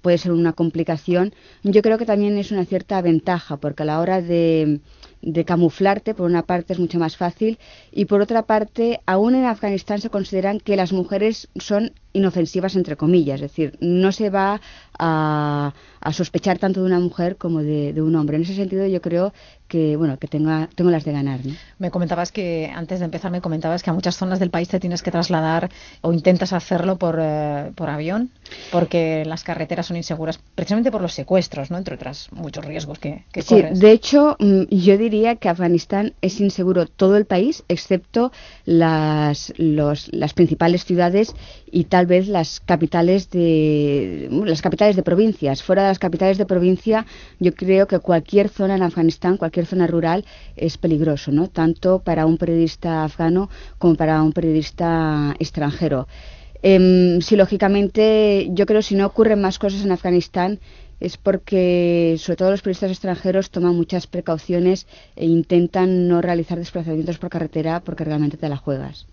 puede 0.02 0.18
ser 0.20 0.32
una 0.32 0.54
complicación, 0.54 1.34
yo 1.64 1.82
creo 1.82 1.98
que 1.98 2.06
también 2.06 2.38
es 2.38 2.52
una 2.52 2.64
cierta 2.64 3.02
ventaja, 3.02 3.58
porque 3.58 3.82
a 3.82 3.88
la 3.88 4.00
hora 4.02 4.22
de, 4.22 4.82
de 5.22 5.46
camuflarte, 5.46 6.14
por 6.14 6.30
una 6.30 6.44
parte 6.44 6.74
es 6.74 6.80
mucho 6.80 7.00
más 7.00 7.18
fácil, 7.18 7.60
y 7.92 8.06
por 8.06 8.22
otra 8.22 8.44
parte, 8.44 9.02
aún 9.06 9.36
en 9.36 9.46
Afganistán 9.46 10.00
se 10.00 10.10
consideran 10.10 10.60
que 10.60 10.76
las 10.76 10.94
mujeres 10.94 11.50
son 11.60 11.92
inofensivas 12.14 12.76
entre 12.76 12.96
comillas, 12.96 13.36
es 13.36 13.52
decir, 13.52 13.78
no 13.82 14.12
se 14.12 14.30
va 14.30 14.62
a, 14.98 15.74
sospechar 16.12 16.58
tanto 16.58 16.82
de 16.82 16.88
una 16.88 17.00
mujer 17.00 17.38
como 17.38 17.62
de, 17.62 17.94
un 18.02 18.16
hombre. 18.16 18.38
En 18.38 18.44
ese 18.44 18.56
sentido 18.56 18.86
yo 18.88 19.02
creo 19.02 19.32
que 19.68 19.96
bueno 19.96 20.18
que 20.18 20.28
tenga, 20.28 20.68
tengo 20.74 20.90
las 20.90 21.06
de 21.06 21.12
ganar. 21.12 21.40
Me 21.78 21.92
comentabas 21.92 22.32
que 22.32 22.72
antes 22.74 23.00
de 23.00 23.06
empezar 23.06 23.32
me 23.32 23.42
comentabas 23.42 23.84
que 23.84 23.92
a 23.92 23.94
muchas 23.94 24.18
zonas 24.18 24.40
del 24.40 24.50
país 24.50 24.68
te 24.68 24.80
tienes 24.80 25.04
que 25.04 25.12
trasladar 25.12 25.70
o 26.02 26.12
intentas 26.12 26.52
hacerlo 26.54 26.98
por, 26.98 27.20
eh, 27.22 27.72
por 27.76 27.90
avión 27.90 28.32
porque 28.72 29.24
las 29.26 29.44
carreteras 29.44 29.86
son 29.86 29.98
inseguras 29.98 30.40
precisamente 30.56 30.92
por 30.92 31.02
los 31.02 31.14
secuestros, 31.14 31.70
¿no? 31.70 31.78
entre 31.78 31.96
otras 31.96 32.30
muchos 32.32 32.66
riesgos 32.66 32.98
que, 32.98 33.26
que 33.32 33.44
sí, 33.44 33.62
De 33.72 33.92
hecho, 33.92 34.36
mm, 34.40 34.64
yo 34.72 34.98
diría 34.98 35.09
que 35.10 35.50
Afganistán 35.50 36.14
es 36.22 36.40
inseguro 36.40 36.86
todo 36.86 37.18
el 37.18 37.26
país 37.26 37.64
excepto 37.68 38.32
las, 38.66 39.52
los, 39.58 40.14
las 40.14 40.34
principales 40.34 40.86
ciudades 40.86 41.34
y 41.72 41.86
tal 41.86 42.06
vez 42.06 42.28
las 42.28 42.60
capitales 42.60 43.30
de 43.32 44.30
las 44.46 44.62
capitales 44.62 44.96
de 44.96 45.04
provincias. 45.04 45.64
Fuera 45.64 45.84
de 45.84 45.88
las 45.90 46.00
capitales 46.00 46.38
de 46.38 46.46
provincia, 46.46 47.06
yo 47.40 47.54
creo 47.54 47.88
que 47.88 48.00
cualquier 48.00 48.50
zona 48.50 48.76
en 48.76 48.84
Afganistán, 48.84 49.38
cualquier 49.38 49.66
zona 49.66 49.88
rural 49.88 50.26
es 50.56 50.78
peligroso, 50.78 51.32
¿no? 51.32 51.48
Tanto 51.48 52.00
para 52.00 52.26
un 52.26 52.38
periodista 52.38 53.04
afgano 53.04 53.50
como 53.80 53.96
para 53.96 54.22
un 54.22 54.32
periodista 54.32 55.36
extranjero. 55.40 56.08
Em, 56.62 57.22
si 57.22 57.36
lógicamente, 57.36 58.50
yo 58.52 58.66
creo 58.66 58.82
si 58.82 58.96
no 58.96 59.06
ocurren 59.06 59.42
más 59.42 59.60
cosas 59.60 59.84
en 59.84 59.92
Afganistán, 59.92 60.60
es 61.00 61.18
porque, 61.18 62.16
sobre 62.20 62.38
todo 62.38 62.52
los 62.52 62.62
periodistas 62.62 62.92
extranjeros, 62.92 63.52
toman 63.52 63.76
muchas 63.76 64.08
precauciones 64.08 64.88
e 65.16 65.26
intentan 65.26 66.08
no 66.08 66.22
realizar 66.22 66.58
desplazamientos 66.58 67.18
por 67.18 67.30
carretera 67.30 67.80
porque 67.82 68.04
realmente 68.04 68.38
te 68.38 68.50
la 68.50 68.58
juegas. 68.58 69.08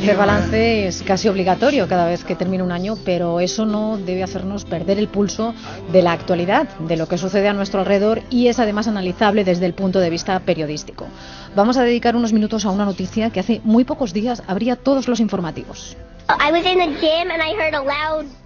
Hacer 0.00 0.16
balance 0.16 0.86
es 0.86 1.02
casi 1.02 1.28
obligatorio 1.28 1.86
cada 1.86 2.06
vez 2.06 2.24
que 2.24 2.34
termina 2.34 2.64
un 2.64 2.72
año, 2.72 2.96
pero 3.04 3.38
eso 3.38 3.66
no 3.66 3.98
debe 3.98 4.22
hacernos 4.22 4.64
perder 4.64 4.98
el 4.98 5.08
pulso 5.08 5.54
de 5.92 6.00
la 6.00 6.12
actualidad, 6.12 6.66
de 6.78 6.96
lo 6.96 7.06
que 7.06 7.18
sucede 7.18 7.48
a 7.48 7.52
nuestro 7.52 7.80
alrededor 7.80 8.22
y 8.30 8.46
es 8.46 8.58
además 8.58 8.88
analizable 8.88 9.44
desde 9.44 9.66
el 9.66 9.74
punto 9.74 10.00
de 10.00 10.08
vista 10.08 10.40
periodístico. 10.40 11.06
Vamos 11.54 11.76
a 11.76 11.84
dedicar 11.84 12.16
unos 12.16 12.32
minutos 12.32 12.64
a 12.64 12.70
una 12.70 12.86
noticia 12.86 13.28
que 13.28 13.40
hace 13.40 13.60
muy 13.62 13.84
pocos 13.84 14.14
días 14.14 14.42
abría 14.46 14.76
todos 14.76 15.06
los 15.06 15.20
informativos. 15.20 15.98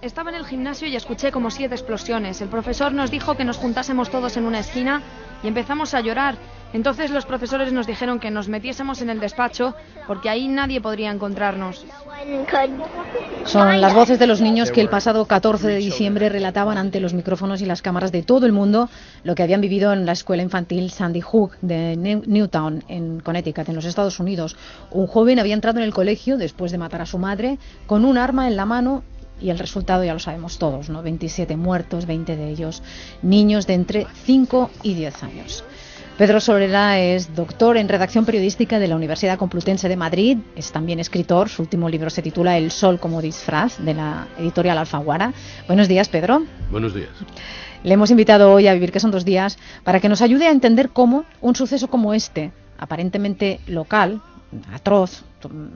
Estaba 0.01 0.29
en 0.31 0.35
el 0.35 0.45
gimnasio 0.45 0.89
y 0.89 0.95
escuché 0.97 1.31
como 1.31 1.51
siete 1.51 1.75
explosiones. 1.75 2.41
El 2.41 2.49
profesor 2.49 2.91
nos 2.91 3.11
dijo 3.11 3.37
que 3.37 3.45
nos 3.45 3.55
juntásemos 3.55 4.09
todos 4.09 4.35
en 4.35 4.43
una 4.43 4.59
esquina 4.59 5.01
y 5.41 5.47
empezamos 5.47 5.93
a 5.93 6.01
llorar. 6.01 6.35
Entonces 6.75 7.09
los 7.09 7.25
profesores 7.25 7.71
nos 7.71 7.87
dijeron 7.87 8.19
que 8.19 8.31
nos 8.31 8.49
metiésemos 8.49 9.01
en 9.01 9.09
el 9.09 9.21
despacho 9.21 9.75
porque 10.07 10.27
ahí 10.27 10.49
nadie 10.49 10.81
podría 10.81 11.09
encontrarnos. 11.09 11.85
Son 13.45 13.79
las 13.79 13.93
voces 13.93 14.19
de 14.19 14.27
los 14.27 14.41
niños 14.41 14.71
que 14.71 14.81
el 14.81 14.89
pasado 14.89 15.23
14 15.25 15.67
de 15.67 15.77
diciembre 15.77 16.27
relataban 16.27 16.77
ante 16.77 16.99
los 16.99 17.13
micrófonos 17.13 17.61
y 17.61 17.65
las 17.65 17.81
cámaras 17.81 18.11
de 18.11 18.23
todo 18.23 18.45
el 18.45 18.51
mundo 18.51 18.89
lo 19.23 19.35
que 19.35 19.43
habían 19.43 19.61
vivido 19.61 19.93
en 19.93 20.05
la 20.05 20.11
escuela 20.11 20.43
infantil 20.43 20.91
Sandy 20.91 21.21
Hook 21.21 21.53
de 21.61 21.95
Newtown, 21.95 22.83
en 22.89 23.21
Connecticut, 23.21 23.69
en 23.69 23.75
los 23.75 23.85
Estados 23.85 24.19
Unidos. 24.19 24.57
Un 24.91 25.07
joven 25.07 25.39
había 25.39 25.53
entrado 25.53 25.79
en 25.79 25.85
el 25.85 25.93
colegio 25.93 26.37
después 26.37 26.73
de 26.73 26.77
matar 26.77 27.01
a 27.01 27.05
su 27.05 27.17
madre 27.17 27.57
con 27.87 28.03
un 28.03 28.17
arma 28.17 28.49
en 28.49 28.57
la 28.57 28.65
mano 28.65 29.01
y 29.39 29.49
el 29.49 29.59
resultado 29.59 30.03
ya 30.03 30.13
lo 30.13 30.19
sabemos 30.19 30.59
todos, 30.59 30.89
¿no? 30.89 31.01
27 31.01 31.55
muertos, 31.55 32.05
20 32.05 32.35
de 32.35 32.49
ellos 32.49 32.83
niños 33.21 33.65
de 33.65 33.75
entre 33.75 34.07
5 34.25 34.71
y 34.83 34.93
10 34.93 35.23
años. 35.23 35.63
Pedro 36.17 36.39
Solera 36.39 36.97
es 36.97 37.35
doctor 37.35 37.75
en 37.75 37.89
redacción 37.89 38.23
periodística 38.23 38.79
de 38.79 38.87
la 38.87 38.95
Universidad 38.95 39.37
Complutense 39.37 39.89
de 39.89 39.97
Madrid, 39.97 40.37
es 40.55 40.71
también 40.71 41.01
escritor, 41.01 41.49
su 41.49 41.61
último 41.61 41.89
libro 41.89 42.09
se 42.09 42.21
titula 42.21 42.57
El 42.57 42.71
sol 42.71 43.01
como 43.01 43.21
disfraz, 43.21 43.83
de 43.83 43.93
la 43.95 44.25
editorial 44.39 44.77
Alfaguara. 44.77 45.33
Buenos 45.67 45.89
días, 45.89 46.07
Pedro. 46.07 46.43
Buenos 46.71 46.93
días. 46.93 47.09
Le 47.83 47.93
hemos 47.93 48.11
invitado 48.11 48.53
hoy 48.53 48.67
a 48.67 48.73
Vivir 48.73 48.93
que 48.93 49.01
son 49.01 49.11
dos 49.11 49.25
días 49.25 49.57
para 49.83 49.99
que 49.99 50.07
nos 50.07 50.21
ayude 50.21 50.47
a 50.47 50.51
entender 50.51 50.91
cómo 50.91 51.25
un 51.41 51.53
suceso 51.53 51.89
como 51.89 52.13
este, 52.13 52.53
aparentemente 52.77 53.59
local, 53.67 54.21
atroz, 54.73 55.25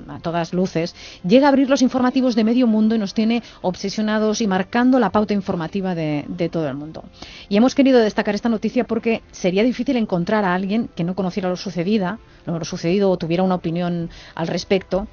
a 0.07 0.19
todas 0.19 0.53
luces, 0.53 0.95
llega 1.23 1.47
a 1.47 1.49
abrir 1.49 1.69
los 1.69 1.81
informativos 1.81 2.35
de 2.35 2.43
medio 2.43 2.67
mundo 2.67 2.95
y 2.95 2.99
nos 2.99 3.13
tiene 3.13 3.43
obsesionados 3.61 4.41
y 4.41 4.47
marcando 4.47 4.99
la 4.99 5.11
pauta 5.11 5.33
informativa 5.33 5.95
de, 5.95 6.49
todo 6.51 6.67
el 6.67 6.75
mundo. 6.75 7.03
Y 7.49 7.57
hemos 7.57 7.75
querido 7.75 7.99
destacar 7.99 8.35
esta 8.35 8.49
noticia 8.49 8.85
porque 8.85 9.21
sería 9.31 9.63
difícil 9.63 9.97
encontrar 9.97 10.45
a 10.45 10.55
alguien 10.55 10.89
que 10.95 11.03
no 11.03 11.15
conociera 11.15 11.49
lo 11.49 11.55
sucedido, 11.55 12.17
lo 12.45 12.63
sucedido 12.65 13.09
o 13.09 13.17
tuviera 13.17 13.43
una 13.43 13.55
opinión 13.55 14.09
al 14.35 14.47
respecto. 14.47 15.07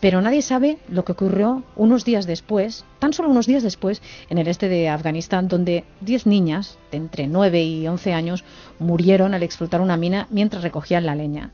Pero 0.00 0.20
nadie 0.20 0.42
sabe 0.42 0.78
lo 0.88 1.04
que 1.04 1.12
ocurrió 1.12 1.64
unos 1.74 2.04
días 2.04 2.24
después, 2.26 2.84
tan 3.00 3.12
solo 3.12 3.30
unos 3.30 3.46
días 3.46 3.64
después, 3.64 4.00
en 4.30 4.38
el 4.38 4.46
este 4.46 4.68
de 4.68 4.88
Afganistán, 4.88 5.48
donde 5.48 5.84
10 6.02 6.26
niñas 6.26 6.78
de 6.92 6.98
entre 6.98 7.26
9 7.26 7.64
y 7.64 7.88
11 7.88 8.12
años 8.12 8.44
murieron 8.78 9.34
al 9.34 9.42
explotar 9.42 9.80
una 9.80 9.96
mina 9.96 10.28
mientras 10.30 10.62
recogían 10.62 11.04
la 11.04 11.16
leña. 11.16 11.50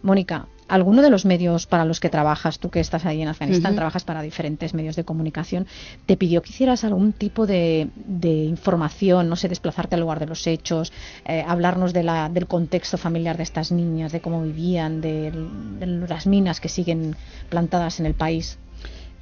Mónica, 0.00 0.46
¿alguno 0.68 1.02
de 1.02 1.10
los 1.10 1.24
medios 1.24 1.66
para 1.66 1.84
los 1.84 2.00
que 2.00 2.08
trabajas, 2.08 2.58
tú 2.58 2.70
que 2.70 2.80
estás 2.80 3.04
ahí 3.06 3.22
en 3.22 3.28
Afganistán, 3.28 3.74
trabajas 3.74 4.04
para 4.04 4.22
diferentes 4.22 4.74
medios 4.74 4.96
de 4.96 5.04
comunicación, 5.04 5.66
te 6.06 6.16
pidió 6.16 6.42
que 6.42 6.50
hicieras 6.50 6.84
algún 6.84 7.12
tipo 7.12 7.46
de, 7.46 7.88
información, 8.22 9.28
no 9.28 9.36
sé, 9.36 9.48
desplazarte 9.48 9.94
al 9.94 10.00
lugar 10.00 10.20
de 10.20 10.26
los 10.26 10.46
hechos, 10.46 10.92
eh, 11.26 11.44
hablarnos 11.46 11.92
de 11.92 12.02
la, 12.02 12.28
del 12.28 12.46
contexto 12.46 12.98
familiar 12.98 13.36
de 13.36 13.42
estas 13.42 13.72
niñas, 13.72 14.12
de 14.12 14.20
cómo 14.20 14.42
vivían, 14.42 15.00
de, 15.00 15.32
de 15.78 15.86
las 15.86 16.26
minas 16.26 16.60
que 16.60 16.68
siguen 16.68 17.16
plantadas 17.48 18.00
en 18.00 18.06
el 18.06 18.14
país? 18.14 18.58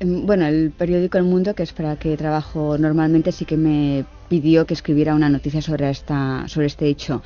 Em, 0.03 0.27
bueno, 0.27 0.47
el 0.47 0.73
periódico 0.73 1.19
El 1.19 1.25
Mundo, 1.25 1.55
que 1.55 1.63
es 1.63 1.73
para 1.73 1.93
el 1.93 1.99
que 1.99 2.17
trabajo 2.17 2.77
normalmente, 2.77 3.31
sí 3.31 3.45
que 3.45 3.57
me 3.57 4.05
pidió 4.29 4.67
que 4.67 4.75
escribiera 4.75 5.15
una 5.15 5.29
noticia 5.29 5.63
sobre, 5.63 5.91
esta, 5.91 6.49
sobre 6.49 6.67
este 6.67 6.89
hecho. 6.89 7.23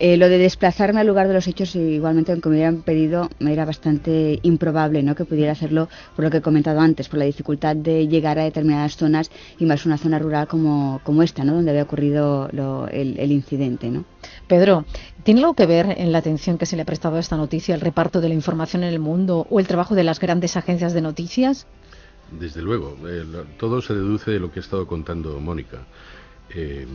Eh, 0.00 0.16
lo 0.16 0.28
de 0.28 0.38
desplazarme 0.38 1.00
al 1.00 1.08
lugar 1.08 1.26
de 1.26 1.34
los 1.34 1.48
hechos, 1.48 1.74
igualmente, 1.74 2.30
aunque 2.30 2.48
me 2.48 2.54
hubieran 2.54 2.82
pedido, 2.82 3.30
me 3.40 3.52
era 3.52 3.64
bastante 3.64 4.38
improbable 4.42 5.02
¿no? 5.02 5.16
que 5.16 5.24
pudiera 5.24 5.50
hacerlo 5.50 5.88
por 6.14 6.24
lo 6.24 6.30
que 6.30 6.36
he 6.36 6.40
comentado 6.40 6.78
antes, 6.78 7.08
por 7.08 7.18
la 7.18 7.24
dificultad 7.24 7.74
de 7.74 8.06
llegar 8.06 8.38
a 8.38 8.44
determinadas 8.44 8.96
zonas 8.96 9.32
y 9.58 9.66
más 9.66 9.86
una 9.86 9.98
zona 9.98 10.20
rural 10.20 10.46
como, 10.46 11.00
como 11.02 11.24
esta, 11.24 11.42
¿no? 11.42 11.54
donde 11.54 11.72
había 11.72 11.82
ocurrido 11.82 12.48
el, 12.92 13.32
incidente. 13.32 13.90
¿no? 13.90 14.04
Pedro, 14.46 14.84
¿tiene 15.24 15.40
algo 15.40 15.54
que 15.54 15.66
ver 15.66 15.92
en 15.98 16.12
la 16.12 16.18
atención 16.18 16.58
que 16.58 16.66
se 16.66 16.76
le 16.76 16.82
ha 16.82 16.86
prestado 16.86 17.16
a 17.16 17.20
esta 17.20 17.36
noticia 17.36 17.74
el 17.74 17.80
reparto 17.80 18.20
de 18.20 18.28
la 18.28 18.34
información 18.34 18.84
en 18.84 18.90
el 18.90 19.00
mundo 19.00 19.48
o 19.50 19.58
el 19.58 19.66
trabajo 19.66 19.96
de 19.96 20.04
las 20.04 20.20
grandes 20.20 20.56
agencias 20.56 20.92
de 20.92 21.00
noticias? 21.00 21.66
Desde 22.30 22.62
luego, 22.62 22.96
eh, 23.08 23.24
todo 23.58 23.82
se 23.82 23.94
deduce 23.94 24.30
de 24.30 24.38
lo 24.38 24.52
que 24.52 24.60
ha 24.60 24.62
estado 24.62 24.86
contando 24.86 25.40
Mónica. 25.40 25.78
Eh, 26.54 26.86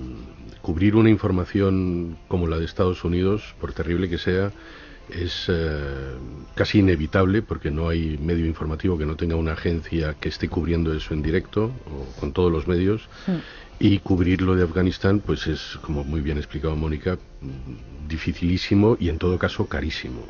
cubrir 0.62 0.96
una 0.96 1.10
información 1.10 2.18
como 2.28 2.48
la 2.48 2.58
de 2.58 2.66
Estados 2.66 3.04
Unidos, 3.04 3.56
por 3.60 3.74
terrible 3.74 4.10
que 4.10 4.18
sea, 4.18 4.52
es 5.10 5.46
eh, 5.50 6.14
casi 6.56 6.80
inevitable 6.80 7.42
porque 7.42 7.70
no 7.70 7.90
hay 7.90 8.18
medio 8.18 8.46
informativo 8.46 8.98
que 8.98 9.06
no 9.06 9.16
tenga 9.16 9.36
una 9.36 9.54
agencia 9.54 10.16
que 10.20 10.30
esté 10.30 10.48
cubriendo 10.48 10.94
eso 10.94 11.14
en 11.14 11.22
directo 11.22 11.66
o 11.66 12.20
con 12.20 12.32
todos 12.32 12.52
los 12.52 12.68
medios. 12.68 13.10
Hmm. 13.28 13.38
Y 13.80 14.00
cubrirlo 14.00 14.56
de 14.56 14.64
Afganistán, 14.64 15.20
pues 15.20 15.48
es, 15.48 15.78
como 15.82 16.04
muy 16.04 16.22
bien 16.22 16.38
explicado 16.38 16.76
Mónica, 16.76 17.18
dificilísimo 18.08 18.96
y 19.00 19.10
en 19.10 19.18
todo 19.18 19.38
caso 19.38 19.66
carísimo. 19.68 20.24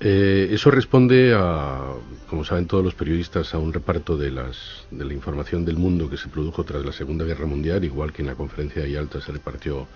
Eh, 0.00 0.50
eso 0.52 0.70
responde 0.70 1.34
a, 1.34 1.92
como 2.30 2.44
saben 2.44 2.66
todos 2.66 2.84
los 2.84 2.94
periodistas, 2.94 3.52
a 3.54 3.58
un 3.58 3.72
reparto 3.72 4.16
de, 4.16 4.30
las, 4.30 4.86
de 4.90 5.04
la 5.04 5.12
información 5.12 5.64
del 5.64 5.76
mundo 5.76 6.08
que 6.08 6.16
se 6.16 6.28
produjo 6.28 6.62
tras 6.64 6.84
la 6.84 6.92
Segunda 6.92 7.24
Guerra 7.24 7.46
Mundial, 7.46 7.84
igual 7.84 8.12
que 8.12 8.22
en 8.22 8.28
la 8.28 8.34
conferencia 8.34 8.82
de 8.82 8.92
Yalta 8.92 9.20
se 9.20 9.32
repartió 9.32 9.88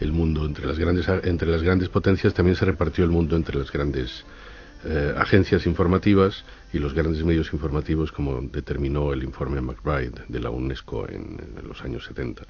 el 0.00 0.12
mundo 0.12 0.44
entre 0.44 0.66
las 0.66 0.78
grandes, 0.78 1.08
entre 1.08 1.48
las 1.48 1.62
grandes 1.62 1.88
potencias, 1.88 2.34
también 2.34 2.56
se 2.56 2.64
repartió 2.64 3.04
el 3.04 3.10
mundo 3.10 3.36
entre 3.36 3.58
las 3.58 3.70
grandes 3.70 4.24
eh, 4.84 5.14
agencias 5.16 5.64
informativas 5.66 6.44
y 6.72 6.78
los 6.80 6.92
grandes 6.92 7.24
medios 7.24 7.52
informativos, 7.52 8.10
como 8.10 8.40
determinó 8.42 9.12
el 9.12 9.22
informe 9.22 9.60
McBride 9.60 10.24
de 10.26 10.40
la 10.40 10.50
UNESCO 10.50 11.08
en, 11.08 11.38
los 11.66 11.82
años 11.82 12.04
70. 12.04 12.42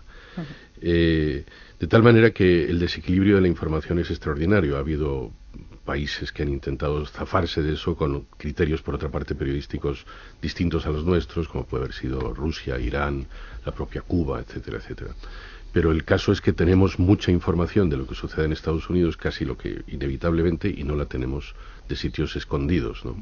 Eh, 0.80 1.44
de 1.78 1.86
tal 1.86 2.02
manera 2.02 2.30
que 2.30 2.64
el 2.64 2.78
desequilibrio 2.78 3.36
de 3.36 3.42
la 3.42 3.48
información 3.48 3.98
es 3.98 4.10
extraordinario. 4.10 4.76
Ha 4.76 4.80
habido 4.80 5.32
países 5.84 6.30
que 6.32 6.42
han 6.42 6.48
intentado 6.48 7.04
zafarse 7.06 7.62
de 7.62 7.74
eso 7.74 7.96
con 7.96 8.26
criterios, 8.36 8.82
por 8.82 8.94
otra 8.94 9.10
parte, 9.10 9.34
periodísticos 9.34 10.06
distintos 10.40 10.86
a 10.86 10.90
los 10.90 11.04
nuestros, 11.04 11.48
como 11.48 11.64
puede 11.64 11.84
haber 11.84 11.94
sido 11.94 12.32
Rusia, 12.34 12.78
Irán, 12.78 13.26
la 13.64 13.72
propia 13.72 14.02
Cuba, 14.02 14.40
etcétera, 14.40 14.78
etcétera. 14.78 15.14
Pero 15.72 15.90
el 15.90 16.04
caso 16.04 16.32
es 16.32 16.40
que 16.40 16.52
tenemos 16.52 16.98
mucha 16.98 17.32
información 17.32 17.88
de 17.88 17.96
lo 17.96 18.06
que 18.06 18.14
sucede 18.14 18.44
en 18.44 18.52
Estados 18.52 18.88
Unidos, 18.90 19.16
casi 19.16 19.44
lo 19.44 19.56
que 19.56 19.82
inevitablemente, 19.88 20.68
y 20.68 20.84
no 20.84 20.94
la 20.94 21.06
tenemos 21.06 21.54
de 21.88 21.96
sitios 21.96 22.36
escondidos, 22.36 23.04
¿no? 23.04 23.16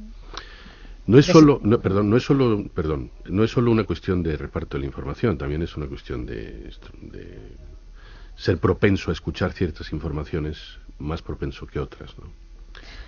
No 1.07 1.19
es 1.19 1.27
solo, 1.27 1.61
no, 1.63 1.81
perdón, 1.81 2.11
no 2.11 2.17
es 2.17 2.23
solo, 2.23 2.65
perdón, 2.75 3.11
no 3.27 3.43
es 3.43 3.51
solo 3.51 3.71
una 3.71 3.85
cuestión 3.85 4.23
de 4.23 4.37
reparto 4.37 4.77
de 4.77 4.83
la 4.83 4.87
información, 4.87 5.39
también 5.39 5.63
es 5.63 5.77
una 5.77 5.87
cuestión 5.87 6.27
de, 6.27 6.71
de 7.01 7.57
ser 8.37 8.59
propenso 8.59 9.11
a 9.11 9.13
escuchar 9.13 9.53
ciertas 9.53 9.93
informaciones, 9.93 10.79
más 10.99 11.23
propenso 11.23 11.67
que 11.67 11.81
otras, 11.81 12.17
¿no? 12.19 12.50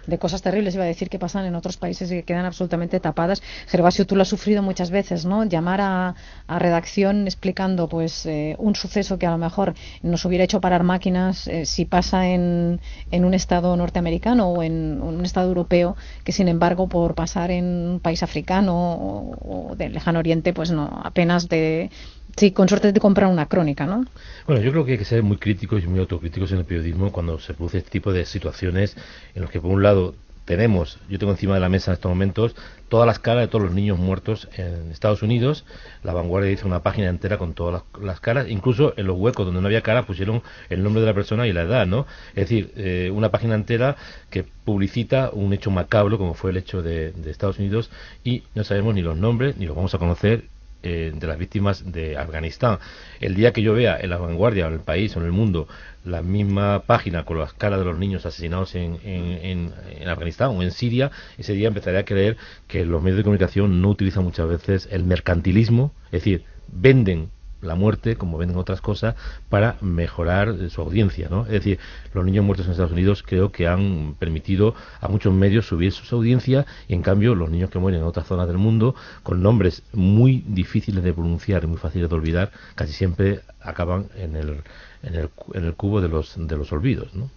De 0.07 0.19
cosas 0.19 0.43
terribles, 0.43 0.75
iba 0.75 0.85
a 0.85 0.87
decir, 0.87 1.09
que 1.09 1.19
pasan 1.19 1.45
en 1.47 1.55
otros 1.55 1.77
países 1.77 2.11
y 2.11 2.17
que 2.17 2.23
quedan 2.25 2.45
absolutamente 2.45 3.01
tapadas. 3.01 3.43
Gervasio, 3.69 4.07
tú 4.07 4.17
lo 4.17 4.23
has 4.23 4.29
sufrido 4.29 4.63
muchas 4.63 4.91
veces, 4.91 5.25
¿no? 5.25 5.45
Llamar 5.45 5.81
a, 5.81 6.15
redacción 6.49 7.27
explicando 7.27 7.89
pues 7.89 8.27
eh, 8.27 8.57
un 8.59 8.75
suceso 8.75 9.19
que 9.19 9.27
a 9.27 9.31
lo 9.31 9.39
mejor 9.39 9.75
nos 10.03 10.25
hubiera 10.25 10.45
hecho 10.45 10.61
parar 10.61 10.83
máquinas 10.83 11.49
eh, 11.49 11.65
si 11.65 11.87
pasa 11.87 12.29
en, 12.29 12.81
en 13.11 13.25
un 13.25 13.35
estado 13.35 13.75
norteamericano 13.77 14.49
o 14.49 14.63
en 14.63 15.01
un 15.01 15.25
estado 15.25 15.49
europeo, 15.49 15.97
que 16.25 16.33
sin 16.33 16.49
embargo 16.49 16.89
por 16.89 17.15
pasar 17.15 17.51
en 17.51 17.65
un 17.65 18.01
país 18.01 18.23
africano 18.23 18.75
o, 18.77 19.71
o 19.71 19.77
del 19.77 19.95
lejano 19.95 20.19
oriente, 20.19 20.53
pues 20.53 20.71
no, 20.71 21.01
apenas 21.03 21.49
de 21.49 21.91
Sí, 22.37 22.51
con 22.53 22.69
suerte 22.69 22.93
de 22.93 23.01
comprar 23.01 23.31
una 23.31 23.47
crónica, 23.47 23.87
¿no? 23.87 24.05
Bueno, 24.47 24.63
yo 24.63 24.71
creo 24.71 24.85
que 24.85 24.93
hay 24.93 24.99
que 24.99 25.05
ser 25.05 25.23
muy 25.23 25.37
críticos 25.37 25.83
y 25.85 25.87
muy 25.87 26.01
autocríticos 26.01 26.53
en 26.53 26.59
el 26.59 26.65
periodismo 26.65 27.13
cuando 27.13 27.39
se 27.39 27.55
produce 27.55 27.79
este 27.79 27.91
tipo 27.91 28.13
de 28.13 28.25
situaciones 28.25 28.97
en 29.35 29.43
los 29.43 29.51
que, 29.51 29.61
por 29.61 29.71
un 29.71 29.83
lado, 29.83 30.15
tenemos, 30.45 30.99
yo 31.09 31.19
tengo 31.19 31.33
encima 31.33 31.55
de 31.55 31.61
la 31.61 31.69
mesa 31.69 31.91
en 31.91 31.95
estos 31.95 32.09
momentos, 32.09 32.57
todas 32.89 33.07
las 33.07 33.19
caras 33.19 33.43
de 33.43 33.49
todos 33.49 33.65
los 33.65 33.75
niños 33.75 33.99
muertos 33.99 34.49
en 34.57 34.91
Estados 34.91 35.23
Unidos. 35.23 35.65
La 36.03 36.13
vanguardia 36.13 36.51
hizo 36.51 36.67
una 36.67 36.83
página 36.83 37.09
entera 37.09 37.39
con 37.39 37.55
todas 37.55 37.85
las, 38.01 38.21
caras, 38.21 38.49
incluso 38.49 38.93
en 38.97 39.07
los 39.07 39.17
huecos 39.17 39.47
donde 39.47 39.61
no 39.61 39.67
había 39.69 39.83
cara 39.83 40.05
pusieron 40.05 40.43
el 40.69 40.83
nombre 40.83 41.01
de 41.01 41.07
la 41.07 41.15
persona 41.15 41.47
y 41.47 41.53
la 41.53 41.63
edad, 41.63 41.87
¿no? 41.87 42.07
Es 42.31 42.49
decir, 42.49 42.73
eh, 42.77 43.11
una 43.15 43.31
página 43.31 43.55
entera 43.55 43.97
que 44.31 44.45
publicita 44.65 45.31
un 45.33 45.53
hecho 45.53 45.71
macabro 45.71 46.19
como 46.19 46.35
fue 46.35 46.51
el 46.51 46.57
hecho 46.57 46.83
de, 46.83 47.13
de 47.13 47.31
Estados 47.31 47.59
Unidos 47.59 47.91
y 48.25 48.43
no 48.55 48.65
sabemos 48.65 48.95
ni 48.95 49.03
los 49.03 49.17
nombres 49.17 49.57
ni 49.57 49.67
los 49.67 49.77
vamos 49.77 49.95
a 49.95 49.99
conocer 49.99 50.45
eh, 50.83 51.13
de 51.15 51.27
las 51.27 51.39
víctimas 51.39 51.91
de 51.91 52.17
Afganistán. 52.17 52.79
El 53.21 53.35
día 53.35 53.53
que 53.53 53.63
yo 53.63 53.75
vea 53.75 53.99
en 54.01 54.11
la 54.11 54.19
vanguardia, 54.19 54.67
en 54.67 54.75
el 54.75 54.81
país 54.81 55.17
o 55.17 55.21
en 55.21 55.27
el 55.27 55.33
mundo, 55.33 55.69
la 56.05 56.23
misma 56.23 56.83
página 56.87 57.25
con 57.25 57.39
las 57.39 57.53
caras 57.53 57.79
de 57.79 57.85
los 57.85 57.99
niños 57.99 58.27
asesinados 58.27 58.75
en, 58.75 58.99
en, 59.05 59.73
en, 60.01 60.09
Afganistán 60.09 60.51
o 60.51 60.63
en 60.63 60.73
Siria, 60.73 61.11
ese 61.39 61.53
día 61.53 61.69
empezaré 61.69 61.99
a 61.99 62.05
creer 62.05 62.37
que 62.67 62.85
los 62.85 63.03
medios 63.03 63.19
de 63.19 63.25
comunicación 63.25 63.81
no 63.81 63.91
utilizan 63.91 64.25
muchas 64.25 64.49
veces 64.49 64.89
el 64.91 65.05
mercantilismo, 65.05 65.93
es 66.07 66.23
decir, 66.23 66.45
venden 66.69 67.31
la 67.63 67.75
muerte, 67.75 68.17
como 68.17 68.37
venden 68.37 68.59
otras 68.59 68.81
cosas, 68.81 69.15
para 69.49 69.77
mejorar 69.81 70.69
su 70.69 70.83
audiencia, 70.83 71.29
¿no? 71.31 71.47
Es 71.47 71.53
decir, 71.53 71.79
los 72.13 72.25
niños 72.25 72.45
muertos 72.45 72.67
en 72.67 72.73
Estados 72.73 72.93
Unidos 72.93 73.23
creo 73.27 73.51
que 73.53 73.67
han 73.67 74.15
permitido 74.19 74.75
a 75.01 75.09
muchos 75.09 75.33
medios 75.33 75.67
subir 75.67 75.93
sus 75.93 76.13
audiencias 76.13 76.67
y 76.89 76.95
en 76.95 77.03
cambio 77.03 77.35
los 77.35 77.49
niños 77.51 77.71
que 77.71 77.79
mueren 77.79 78.01
en 78.01 78.07
otras 78.07 78.27
zonas 78.27 78.49
del 78.49 78.59
mundo 78.59 78.95
con 79.23 79.43
nombres 79.43 79.83
muy 79.93 80.45
difíciles 80.47 81.03
de 81.03 81.15
pronunciar 81.15 81.65
y 81.65 81.69
muy 81.69 81.79
fáciles 81.79 82.11
de 82.11 82.15
olvidar, 82.15 82.51
casi 82.75 82.93
siempre 82.93 83.41
acaban 83.61 84.09
en 84.17 84.37
el 84.37 84.63
en 85.03 85.15
el, 85.15 85.29
en 85.55 85.65
el 85.65 85.75
cubo 85.75 86.01
de 86.01 86.09
los, 86.09 86.35
de 86.37 86.57
los 86.57 86.73
olvidos. 86.73 87.15
¿no? 87.15 87.31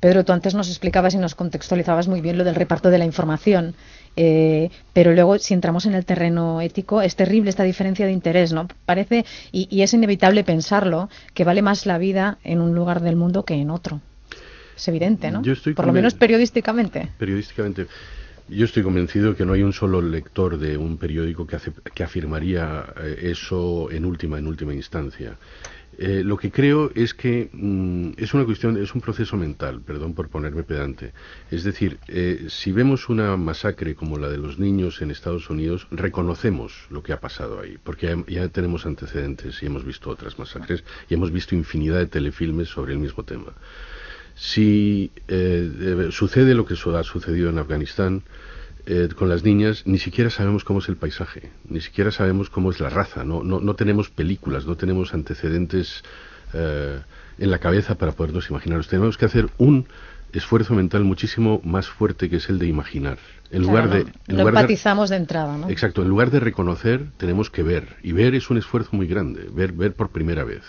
Pedro, 0.00 0.24
tú 0.24 0.32
antes 0.32 0.54
nos 0.54 0.68
explicabas 0.68 1.14
y 1.14 1.18
nos 1.18 1.34
contextualizabas 1.34 2.08
muy 2.08 2.20
bien 2.20 2.38
lo 2.38 2.44
del 2.44 2.54
reparto 2.54 2.90
de 2.90 2.98
la 2.98 3.04
información, 3.04 3.74
eh, 4.16 4.70
pero 4.92 5.12
luego 5.12 5.38
si 5.38 5.54
entramos 5.54 5.86
en 5.86 5.94
el 5.94 6.04
terreno 6.04 6.60
ético 6.60 7.02
es 7.02 7.16
terrible 7.16 7.50
esta 7.50 7.64
diferencia 7.64 8.06
de 8.06 8.12
interés, 8.12 8.52
¿no? 8.52 8.68
Parece, 8.86 9.24
y, 9.52 9.68
y 9.70 9.82
es 9.82 9.92
inevitable 9.94 10.44
pensarlo, 10.44 11.08
que 11.34 11.44
vale 11.44 11.62
más 11.62 11.86
la 11.86 11.98
vida 11.98 12.38
en 12.44 12.60
un 12.60 12.74
lugar 12.74 13.00
del 13.00 13.16
mundo 13.16 13.44
que 13.44 13.54
en 13.54 13.70
otro. 13.70 14.00
Es 14.76 14.86
evidente, 14.86 15.30
¿no? 15.32 15.42
Por 15.74 15.86
lo 15.86 15.92
menos 15.92 16.14
periodísticamente. 16.14 17.08
Periodísticamente. 17.18 17.88
Yo 18.48 18.64
estoy 18.64 18.82
convencido 18.82 19.36
que 19.36 19.44
no 19.44 19.52
hay 19.52 19.62
un 19.62 19.72
solo 19.72 20.00
lector 20.00 20.56
de 20.56 20.76
un 20.78 20.96
periódico 20.96 21.46
que, 21.46 21.56
hace, 21.56 21.72
que 21.94 22.02
afirmaría 22.02 22.84
eh, 22.96 23.30
eso 23.32 23.90
en 23.90 24.04
última, 24.06 24.38
en 24.38 24.46
última 24.46 24.72
instancia. 24.72 25.36
Eh, 26.00 26.22
lo 26.24 26.36
que 26.36 26.52
creo 26.52 26.92
es 26.94 27.12
que 27.12 27.50
mm, 27.52 28.10
es 28.18 28.32
una 28.32 28.44
cuestión, 28.44 28.76
es 28.80 28.94
un 28.94 29.00
proceso 29.00 29.36
mental, 29.36 29.80
perdón 29.80 30.14
por 30.14 30.28
ponerme 30.28 30.62
pedante. 30.62 31.12
Es 31.50 31.64
decir, 31.64 31.98
eh, 32.06 32.46
si 32.48 32.70
vemos 32.70 33.08
una 33.08 33.36
masacre 33.36 33.96
como 33.96 34.16
la 34.16 34.28
de 34.28 34.38
los 34.38 34.60
niños 34.60 35.02
en 35.02 35.10
Estados 35.10 35.50
Unidos, 35.50 35.88
reconocemos 35.90 36.86
lo 36.90 37.02
que 37.02 37.12
ha 37.12 37.18
pasado 37.18 37.60
ahí, 37.60 37.78
porque 37.82 38.16
ya, 38.28 38.48
tenemos 38.48 38.86
antecedentes 38.86 39.60
y 39.60 39.66
hemos 39.66 39.84
visto 39.84 40.08
otras 40.08 40.38
masacres 40.38 40.84
y 41.10 41.14
hemos 41.14 41.32
visto 41.32 41.56
infinidad 41.56 41.98
de 41.98 42.06
telefilmes 42.06 42.68
sobre 42.68 42.92
el 42.92 43.00
mismo 43.00 43.24
tema. 43.24 43.52
Si 44.36 45.10
eh, 45.26 46.10
sucede 46.12 46.54
lo 46.54 46.64
que 46.64 46.74
ha 46.74 47.02
sucedido 47.02 47.50
en 47.50 47.58
Afganistán, 47.58 48.22
eh, 48.86 49.08
con 49.16 49.28
las 49.28 49.44
niñas 49.44 49.82
ni 49.86 49.98
siquiera 49.98 50.30
sabemos 50.30 50.64
cómo 50.64 50.78
es 50.80 50.88
el 50.88 50.96
paisaje, 50.96 51.50
ni 51.68 51.80
siquiera 51.80 52.10
sabemos 52.10 52.50
cómo 52.50 52.70
es 52.70 52.80
la 52.80 52.88
raza, 52.88 53.24
no, 53.24 53.42
no, 53.42 53.60
no 53.60 53.74
tenemos 53.74 54.10
películas, 54.10 54.66
no 54.66 54.76
tenemos 54.76 55.14
antecedentes 55.14 56.02
eh, 56.54 57.00
en 57.38 57.50
la 57.50 57.58
cabeza 57.58 57.94
para 57.94 58.12
podernos 58.12 58.50
imaginar. 58.50 58.84
Tenemos 58.84 59.16
que 59.16 59.24
hacer 59.24 59.48
un 59.58 59.86
esfuerzo 60.32 60.74
mental 60.74 61.04
muchísimo 61.04 61.60
más 61.64 61.86
fuerte 61.86 62.28
que 62.28 62.36
es 62.36 62.48
el 62.48 62.58
de 62.58 62.66
imaginar. 62.66 63.18
En 63.50 63.62
lugar 63.62 63.88
de, 63.88 64.06
lo 64.26 64.48
empatizamos 64.48 65.08
de, 65.08 65.16
entrada, 65.16 65.56
¿no? 65.56 65.70
Exacto, 65.70 66.02
en 66.02 66.08
lugar 66.08 66.30
de 66.30 66.40
reconocer, 66.40 67.06
tenemos 67.16 67.48
que 67.48 67.62
ver. 67.62 67.96
Y 68.02 68.12
ver 68.12 68.34
es 68.34 68.50
un 68.50 68.58
esfuerzo 68.58 68.90
muy 68.92 69.06
grande, 69.06 69.48
ver, 69.52 69.72
ver 69.72 69.94
por 69.94 70.10
primera 70.10 70.44
vez. 70.44 70.62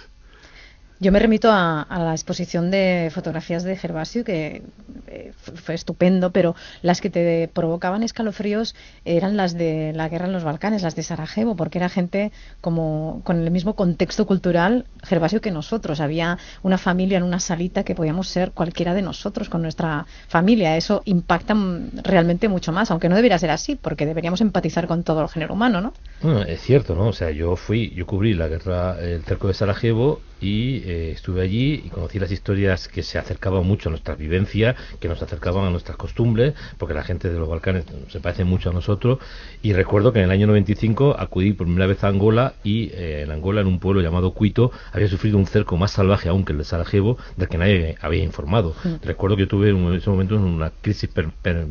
Yo 1.02 1.14
me 1.14 1.20
remito 1.20 1.50
a, 1.50 1.88
la 1.90 2.12
exposición 2.12 2.72
de 2.72 3.10
fotografías 3.14 3.64
de 3.64 3.78
Gervasio, 3.78 4.26
que 4.26 4.64
eh, 5.12 5.34
fue 5.34 5.76
estupendo, 5.76 6.32
pero 6.32 6.56
las 6.82 7.02
que 7.02 7.10
te 7.10 7.50
provocaban 7.52 8.04
escalofríos 8.04 8.76
eran 9.06 9.38
las 9.38 9.58
de 9.58 9.92
la 9.94 10.08
guerra 10.10 10.28
en 10.28 10.34
los 10.34 10.44
Balcanes, 10.44 10.84
las 10.84 10.96
de 10.96 11.04
Sarajevo, 11.04 11.56
porque 11.56 11.80
era 11.80 11.90
gente 11.90 12.32
como 12.62 13.22
con 13.24 13.42
el 13.42 13.52
mismo 13.52 13.76
contexto 13.76 14.28
cultural, 14.28 14.86
Gervasio, 15.04 15.42
que 15.42 15.52
nosotros. 15.52 16.00
Había 16.00 16.38
una 16.64 16.78
familia 16.78 17.18
en 17.18 17.24
una 17.24 17.40
salita 17.40 17.84
que 17.84 17.96
podíamos 17.96 18.28
ser 18.28 18.52
cualquiera 18.52 18.94
de 18.94 19.02
nosotros 19.02 19.50
con 19.50 19.62
nuestra 19.62 20.06
familia. 20.28 20.78
Eso 20.78 21.02
impacta 21.06 21.56
realmente 22.04 22.48
mucho 22.48 22.72
más, 22.72 22.92
aunque 22.92 23.10
no 23.10 23.16
debería 23.16 23.40
ser 23.40 23.52
así, 23.52 23.76
porque 23.76 24.06
deberíamos 24.06 24.42
empatizar 24.42 24.88
con 24.88 25.04
todo 25.04 25.22
el 25.22 25.30
género 25.30 25.54
humano, 25.54 25.82
¿no? 25.82 25.94
Es 26.44 26.62
cierto, 26.62 26.96
¿no? 26.96 27.08
O 27.08 27.14
sea, 27.14 27.32
yo 27.32 27.56
fui, 27.56 27.92
yo 27.96 28.06
cubrí 28.06 28.34
la 28.34 28.48
guerra, 28.48 29.00
el 29.00 29.24
cerco 29.24 29.48
de 29.48 29.54
Sarajevo 29.54 30.22
y 30.42 30.78
eh, 30.86 31.12
estuve 31.12 31.42
allí 31.42 31.84
y 31.86 31.90
conocí 31.90 32.20
las 32.20 32.32
historias 32.32 32.88
que 32.88 33.04
se 33.04 33.18
acercaban 33.18 33.66
mucho 33.66 33.90
a 33.90 33.92
nuestra 33.92 34.16
vivencia, 34.16 34.76
que 35.00 35.08
nos 35.08 35.22
acercaban 35.22 35.66
a 35.66 35.70
nuestras 35.70 35.98
costumbres, 35.98 36.54
porque 36.78 36.94
la 36.94 37.04
gente 37.04 37.30
de 37.30 37.40
los 37.40 37.50
Balcanes 37.50 37.86
se 38.10 38.20
parece 38.20 38.44
mucho 38.44 38.70
a 38.70 38.74
nosotros. 38.74 39.20
Y 39.62 39.74
recuerdo 39.74 40.14
que 40.14 40.20
en 40.20 40.26
el 40.26 40.32
año 40.32 40.48
95 40.48 41.16
acudí 41.18 41.54
por 41.54 41.68
primera 41.68 41.88
vez 41.88 42.04
a 42.04 42.08
Angola 42.08 42.54
y 42.64 42.90
eh, 42.94 43.24
en 43.24 43.32
Angola, 43.32 43.62
en 43.62 43.68
un 43.68 43.80
pueblo 43.80 44.02
llamado 44.02 44.32
Cuito, 44.32 44.72
había 44.92 45.08
sufrido 45.08 45.38
un 45.38 45.46
cerco 45.46 45.78
más 45.78 45.92
salvaje 45.92 46.30
aún 46.30 46.46
que 46.46 46.54
el 46.54 46.60
de 46.60 46.64
Sarajevo, 46.66 47.18
del 47.38 47.48
que 47.48 47.58
nadie 47.58 47.98
había 48.02 48.24
informado. 48.24 48.76
Mm. 48.84 48.96
Recuerdo 49.04 49.38
que 49.38 49.48
tuve 49.48 49.70
en 49.70 49.94
ese 49.94 50.10
momento 50.10 50.36
una 50.36 50.72
crisis 50.82 51.10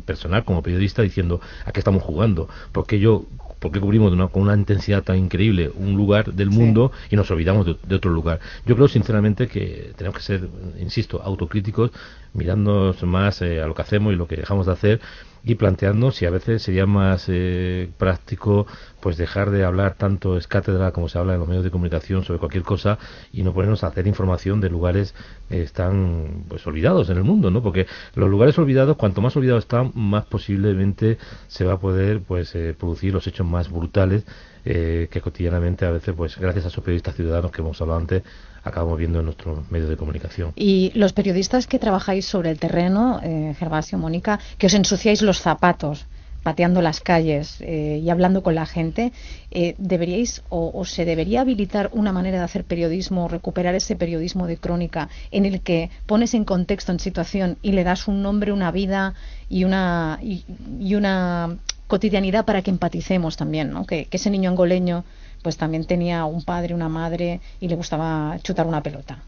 personal 0.05 0.45
como 0.45 0.63
periodista 0.63 1.03
diciendo, 1.03 1.41
¿a 1.65 1.73
qué 1.73 1.81
estamos 1.81 2.03
jugando? 2.03 2.49
Porque 2.73 2.99
yo 2.99 3.27
¿Por 3.59 3.73
qué 3.73 3.81
cubrimos 3.81 4.13
con 4.31 4.43
una 4.43 4.55
intensidad 4.55 5.03
tan 5.03 5.19
increíble 5.19 5.71
un 5.75 5.95
lugar 5.95 6.33
del 6.33 6.51
mundo 6.51 6.93
y 7.11 7.17
nos 7.17 7.31
olvidamos 7.31 7.67
de, 7.67 7.95
otro 7.95 8.13
lugar? 8.13 8.39
Yo 8.67 8.77
creo 8.77 8.87
sinceramente 8.87 9.49
que 9.49 9.93
tenemos 9.97 10.19
que 10.19 10.23
ser, 10.23 10.49
insisto, 10.81 11.21
autocríticos, 11.23 11.91
mirándonos 12.35 13.03
más 13.03 13.18
eh, 13.43 13.61
a 13.61 13.67
lo 13.67 13.75
que 13.75 13.83
hacemos 13.83 14.13
y 14.13 14.17
lo 14.17 14.27
que 14.27 14.37
dejamos 14.37 14.67
de 14.67 14.73
hacer 14.73 15.01
y 15.45 15.55
planteando 15.55 16.11
si 16.11 16.27
a 16.27 16.31
veces 16.31 16.63
sería 16.63 16.87
más 16.87 17.27
eh, 17.29 17.91
práctico 17.99 18.67
pues 19.01 19.17
dejar 19.17 19.51
de 19.51 19.65
hablar 19.65 19.95
tanto 19.95 20.37
es 20.37 20.47
cátedra 20.47 20.93
como 20.93 21.09
se 21.09 21.19
habla 21.19 21.35
en 21.35 21.41
los 21.41 21.49
medios 21.49 21.65
de 21.65 21.71
comunicación 21.71 22.25
sobre 22.25 22.39
cualquier 22.39 22.65
cosa 22.65 22.99
y 23.33 23.43
no 23.43 23.53
ponernos 23.53 23.85
a 23.85 23.89
hacer 23.89 24.07
información 24.07 24.61
de 24.61 24.71
lugares 24.71 25.15
que 25.49 25.63
están 25.63 26.45
pues 26.49 26.67
olvidados 26.67 27.11
en 27.11 27.17
el 27.17 27.25
mundo 27.25 27.51
no 27.51 27.63
porque 27.63 27.87
los 28.15 28.29
lugares 28.29 28.59
olvidados 28.59 28.97
cuanto 28.97 29.21
más 29.21 29.37
olvidados 29.37 29.65
están 29.65 29.93
más 29.95 30.27
posiblemente 30.27 31.19
se 31.47 31.65
va 31.65 31.75
a 31.75 31.79
poder 31.79 32.21
pues 32.21 32.55
eh, 32.55 32.75
producir 32.79 33.13
los 33.13 33.27
hechos 33.27 33.47
más 33.47 33.71
brutales 33.71 34.25
eh, 34.65 35.09
que 35.11 35.21
cotidianamente 35.21 35.87
a 35.87 35.91
veces 35.91 36.15
pues 36.17 36.37
gracias 36.37 36.65
a 36.67 36.69
esos 36.69 36.83
periodistas 36.83 37.15
ciudadanos 37.15 37.53
que 37.53 37.63
hemos 37.63 37.81
hablado 37.81 38.01
antes 38.01 38.23
acabamos 38.69 38.99
viendo 38.99 39.19
en 39.21 39.27
nuestros 39.27 39.71
medios 39.71 39.89
de 39.89 39.97
comunicación. 39.97 40.53
Y 40.55 40.93
los 40.95 41.13
periodistas 41.13 41.67
que 41.67 41.79
trabajáis 41.79 42.27
sobre 42.27 42.51
el 42.51 42.59
terreno, 42.59 43.21
eh, 43.23 43.55
Gervasio, 43.59 43.99
Mónica, 43.99 44.39
que 44.59 44.67
os 44.67 44.75
ensuciáis 44.75 45.23
los 45.29 45.41
zapatos 45.41 46.07
pateando 46.43 46.81
las 46.81 47.01
calles 47.01 47.59
eh, 47.61 48.01
y 48.03 48.09
hablando 48.09 48.43
con 48.43 48.55
la 48.55 48.65
gente, 48.65 49.13
eh, 49.51 49.75
deberíais 49.77 50.43
o, 50.49 50.85
se 50.87 51.05
debería 51.05 51.43
habilitar 51.43 51.91
una 51.93 52.13
manera 52.13 52.39
de 52.39 52.45
hacer 52.45 52.65
periodismo, 52.65 53.29
recuperar 53.29 53.75
ese 53.75 53.97
periodismo 53.97 54.47
de 54.47 54.57
crónica 54.57 55.11
en 55.31 55.45
el 55.45 55.61
que 55.61 55.91
pones 56.07 56.33
en 56.33 56.45
contexto, 56.47 56.93
en 56.93 57.01
situación 57.01 57.59
y 57.61 57.73
le 57.73 57.85
das 57.85 58.09
un 58.09 58.23
nombre, 58.23 58.53
una 58.53 58.71
vida 58.71 59.13
y 59.51 59.65
una, 59.65 60.19
y, 60.23 60.95
una 60.95 61.59
cotidianidad 61.87 62.47
para 62.47 62.63
que 62.63 62.71
empaticemos 62.71 63.37
también, 63.37 63.71
¿no? 63.71 63.85
que 63.85 64.09
ese 64.11 64.31
niño 64.31 64.49
angoleño 64.49 65.05
pues 65.43 65.59
también 65.59 65.85
tenía 65.85 66.25
un 66.25 66.43
padre, 66.45 66.75
una 66.75 66.89
madre 66.89 67.41
y 67.61 67.69
le 67.69 67.77
gustaba 67.77 68.39
chutar 68.43 68.67
una 68.67 68.83
pelota. 68.83 69.19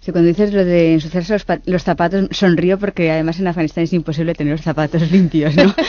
Sí, 0.00 0.12
cuando 0.12 0.28
dices 0.28 0.52
lo 0.52 0.64
de 0.64 0.94
ensuciarse 0.94 1.36
los, 1.66 1.82
zapatos, 1.82 2.28
sonrío 2.30 2.78
porque 2.78 3.10
además 3.10 3.40
en 3.40 3.48
Afganistán 3.48 3.84
es 3.84 3.92
imposible 3.92 4.34
tener 4.34 4.52
los 4.52 4.62
zapatos 4.62 5.10
limpios, 5.12 5.54
¿no? 5.56 5.74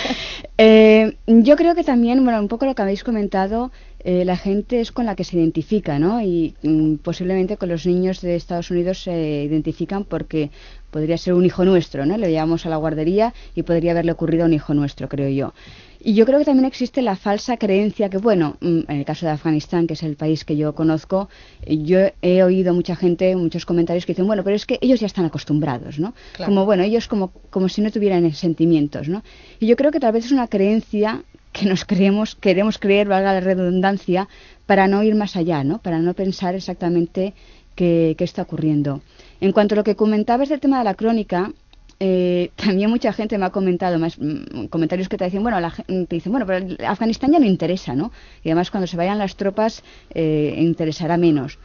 Eh, 0.62 1.16
yo 1.26 1.56
creo 1.56 1.74
que 1.74 1.86
también, 1.86 2.22
bueno, 2.26 2.38
un 2.38 2.50
poco 2.50 2.66
lo 2.66 2.76
que 2.76 2.82
habéis 2.82 3.06
comentado, 3.06 3.72
eh, 4.04 4.26
la 4.26 4.36
gente 4.36 4.82
es 4.82 4.92
con 4.92 5.06
la 5.06 5.16
que 5.16 5.24
se 5.24 5.38
identifica, 5.38 6.00
¿no? 6.00 6.22
Y 6.22 6.54
mm, 6.64 6.96
posiblemente 6.96 7.56
con 7.56 7.70
los 7.70 7.86
niños 7.86 8.20
de 8.20 8.36
Estados 8.36 8.70
Unidos 8.70 9.02
se 9.04 9.44
identifican 9.44 10.04
porque 10.04 10.52
podría 10.92 11.18
ser 11.18 11.34
un 11.34 11.46
hijo 11.46 11.64
nuestro, 11.64 12.06
¿no? 12.06 12.18
Le 12.18 12.30
llevamos 12.30 12.66
a 12.66 12.70
la 12.70 12.76
guardería 12.76 13.34
y 13.56 13.64
podría 13.64 13.92
haberle 13.92 14.12
ocurrido 14.12 14.44
a 14.44 14.48
un 14.48 14.54
hijo 14.54 14.74
nuestro, 14.74 15.08
creo 15.08 15.30
yo. 15.30 15.54
Y 16.02 16.14
yo 16.14 16.26
creo 16.26 16.40
que 16.40 16.46
también 16.46 16.66
existe 16.66 17.02
la 17.02 17.18
falsa 17.18 17.58
creencia 17.58 18.10
que, 18.10 18.18
bueno, 18.18 18.56
mm, 18.62 18.80
en 18.88 18.98
el 18.98 19.06
caso 19.06 19.26
de 19.26 19.34
Afganistán, 19.34 19.86
que 19.86 19.96
es 19.96 20.04
el 20.04 20.16
país 20.16 20.46
que 20.46 20.56
yo 20.56 20.74
conozco, 20.74 21.28
yo 21.68 22.00
he 22.22 22.42
oído 22.42 22.74
mucha 22.74 22.96
gente, 22.96 23.36
muchos 23.36 23.66
comentarios 23.66 24.06
que 24.06 24.14
dicen, 24.14 24.26
bueno, 24.26 24.44
pero 24.44 24.56
es 24.56 24.66
que 24.66 24.80
ellos 24.82 25.02
ya 25.02 25.08
están 25.08 25.26
acostumbrados, 25.26 26.00
¿no? 26.00 26.14
Como, 26.46 26.66
bueno, 26.66 26.84
ellos 26.84 27.08
como, 27.10 27.32
como 27.50 27.68
si 27.68 27.82
no 27.82 27.92
tuvieran 27.92 28.32
sentimientos, 28.34 29.10
¿no? 29.10 29.24
Y 29.60 29.68
yo 29.68 29.76
creo 29.76 29.92
que 29.92 30.00
tal 30.00 30.14
vez 30.14 30.26
es 30.26 30.32
una 30.32 30.48
creencia 30.48 31.24
que 31.52 31.66
nos 31.66 31.84
creemos, 31.84 32.36
queremos 32.36 32.78
creer, 32.78 33.10
valga 33.10 33.34
la 33.34 33.42
redundancia, 33.42 34.30
para 34.66 34.88
no 34.88 35.04
ir 35.04 35.16
más 35.16 35.36
allá, 35.36 35.64
¿no? 35.66 35.80
Para 35.80 36.00
no 36.00 36.14
pensar 36.14 36.56
exactamente 36.56 37.34
qué, 37.76 38.16
qué 38.18 38.24
está 38.24 38.44
ocurriendo. 38.44 39.02
En 39.42 39.52
cuanto 39.52 39.76
a 39.76 39.78
lo 39.78 39.84
que 39.84 39.96
comentabas 39.96 40.48
del 40.48 40.60
tema 40.62 40.78
de 40.78 40.86
la 40.86 40.94
crónica, 40.94 41.52
eh, 42.00 42.52
también 42.56 42.90
mucha 42.90 43.14
gente 43.14 43.38
me 43.38 43.46
ha 43.46 43.50
comentado, 43.50 44.00
más 44.00 44.18
mm, 44.18 44.66
comentarios 44.70 45.10
que 45.10 45.18
te 45.18 45.26
dicen, 45.26 45.44
bueno, 45.44 45.60
la, 45.60 45.72
te 45.72 46.16
dicen, 46.16 46.32
bueno, 46.32 46.46
pero 46.46 46.76
Afganistán 46.88 47.32
ya 47.32 47.40
no 47.40 47.46
interesa, 47.46 47.96
¿no? 47.96 48.12
Y 48.44 48.50
además 48.50 48.72
cuando 48.72 48.88
se 48.88 48.98
vayan 48.98 49.18
las 49.18 49.36
tropas 49.36 49.84
eh, 50.14 50.56
interesará 50.58 51.18
menos. 51.18 51.60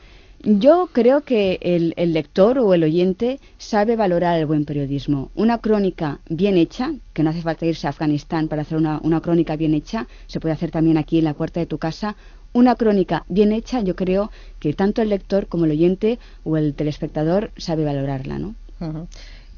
Yo 0.46 0.90
creo 0.92 1.22
que 1.22 1.58
el, 1.62 2.12
lector 2.12 2.58
o 2.58 2.74
el 2.74 2.82
oyente 2.82 3.40
sabe 3.56 3.96
valorar 3.96 4.38
el 4.38 4.44
buen 4.44 4.66
periodismo. 4.66 5.30
Una 5.34 5.56
crónica 5.56 6.20
bien 6.28 6.58
hecha, 6.58 6.92
que 7.14 7.22
no 7.22 7.30
hace 7.30 7.40
falta 7.40 7.64
irse 7.64 7.86
a 7.86 7.90
Afganistán 7.90 8.48
para 8.48 8.60
hacer 8.60 8.76
una, 8.76 9.00
una 9.02 9.22
crónica 9.22 9.56
bien 9.56 9.72
hecha, 9.72 10.06
se 10.26 10.40
puede 10.40 10.52
hacer 10.52 10.70
también 10.70 10.98
aquí 10.98 11.16
en 11.16 11.24
la 11.24 11.32
puerta 11.32 11.60
de 11.60 11.66
tu 11.66 11.78
casa. 11.78 12.16
Una 12.52 12.74
crónica 12.74 13.24
bien 13.28 13.52
hecha, 13.52 13.80
yo 13.80 13.96
creo 13.96 14.30
que 14.60 14.74
tanto 14.74 15.00
el 15.00 15.08
lector 15.08 15.46
como 15.46 15.64
el 15.64 15.70
oyente 15.70 16.18
o 16.44 16.58
el 16.58 16.74
telespectador 16.74 17.50
sabe 17.56 17.84
valorarla, 17.84 18.38
¿no? 18.38 18.54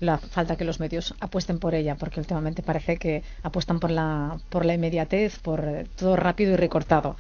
La 0.01 0.19
falta 0.19 0.57
que 0.57 0.65
los 0.65 0.81
medios 0.81 1.15
apuesten 1.21 1.59
por 1.59 1.75
ella, 1.75 1.97
porque 1.97 2.21
últimamente 2.21 2.63
parece 2.63 2.97
que 2.97 3.23
apuestan 3.43 3.81
por 3.81 3.91
la, 3.91 4.39
por 4.49 4.65
la 4.65 4.75
inmediatez, 4.75 5.39
por 5.39 5.65
eh, 5.65 5.87
todo 5.97 6.17
rápido 6.17 6.53
y 6.53 6.57
recortado. 6.57 7.17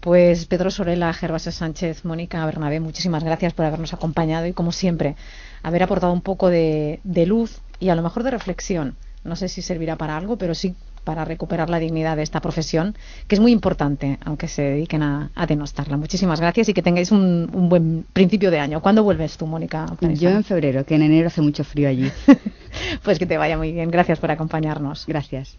Pues 0.00 0.46
Pedro 0.46 0.70
Sorela, 0.70 1.12
Gervasio 1.12 1.52
Sánchez, 1.52 2.04
Mónica 2.04 2.44
Bernabé, 2.44 2.80
muchísimas 2.80 3.24
gracias 3.24 3.54
por 3.54 3.64
habernos 3.64 3.94
acompañado 3.94 4.46
y, 4.46 4.52
como 4.52 4.72
siempre, 4.72 5.16
haber 5.62 5.82
aportado 5.82 6.12
un 6.12 6.20
poco 6.20 6.50
de, 6.50 7.00
de 7.04 7.26
luz 7.26 7.60
y 7.80 7.88
a 7.88 7.94
lo 7.94 8.02
mejor 8.02 8.22
de 8.22 8.30
reflexión. 8.30 8.96
No 9.24 9.36
sé 9.36 9.48
si 9.48 9.62
servirá 9.62 9.96
para 9.96 10.16
algo, 10.16 10.36
pero 10.36 10.54
sí 10.54 10.74
para 11.04 11.24
recuperar 11.24 11.70
la 11.70 11.78
dignidad 11.78 12.16
de 12.16 12.22
esta 12.22 12.40
profesión, 12.40 12.96
que 13.28 13.36
es 13.36 13.40
muy 13.40 13.52
importante, 13.52 14.18
aunque 14.24 14.48
se 14.48 14.62
dediquen 14.62 15.02
a, 15.02 15.30
denostarla. 15.46 15.96
Muchísimas 15.96 16.40
gracias 16.40 16.68
y 16.70 16.74
que 16.74 16.82
tengáis 16.82 17.12
un, 17.12 17.48
buen 17.68 18.06
principio 18.12 18.50
de 18.50 18.58
año. 18.58 18.80
¿Cuándo 18.80 19.04
vuelves 19.04 19.36
tú, 19.36 19.46
Mónica? 19.46 19.86
Yo 20.00 20.30
en 20.30 20.44
febrero, 20.44 20.84
que 20.84 20.94
en 20.94 21.02
enero 21.02 21.28
hace 21.28 21.42
mucho 21.42 21.64
frío 21.64 21.88
allí. 21.88 22.10
pues 23.04 23.18
que 23.18 23.26
te 23.26 23.36
vaya 23.36 23.56
muy 23.56 23.72
bien. 23.72 23.90
Gracias 23.90 24.18
por 24.18 24.30
acompañarnos. 24.30 25.04
Gracias. 25.06 25.58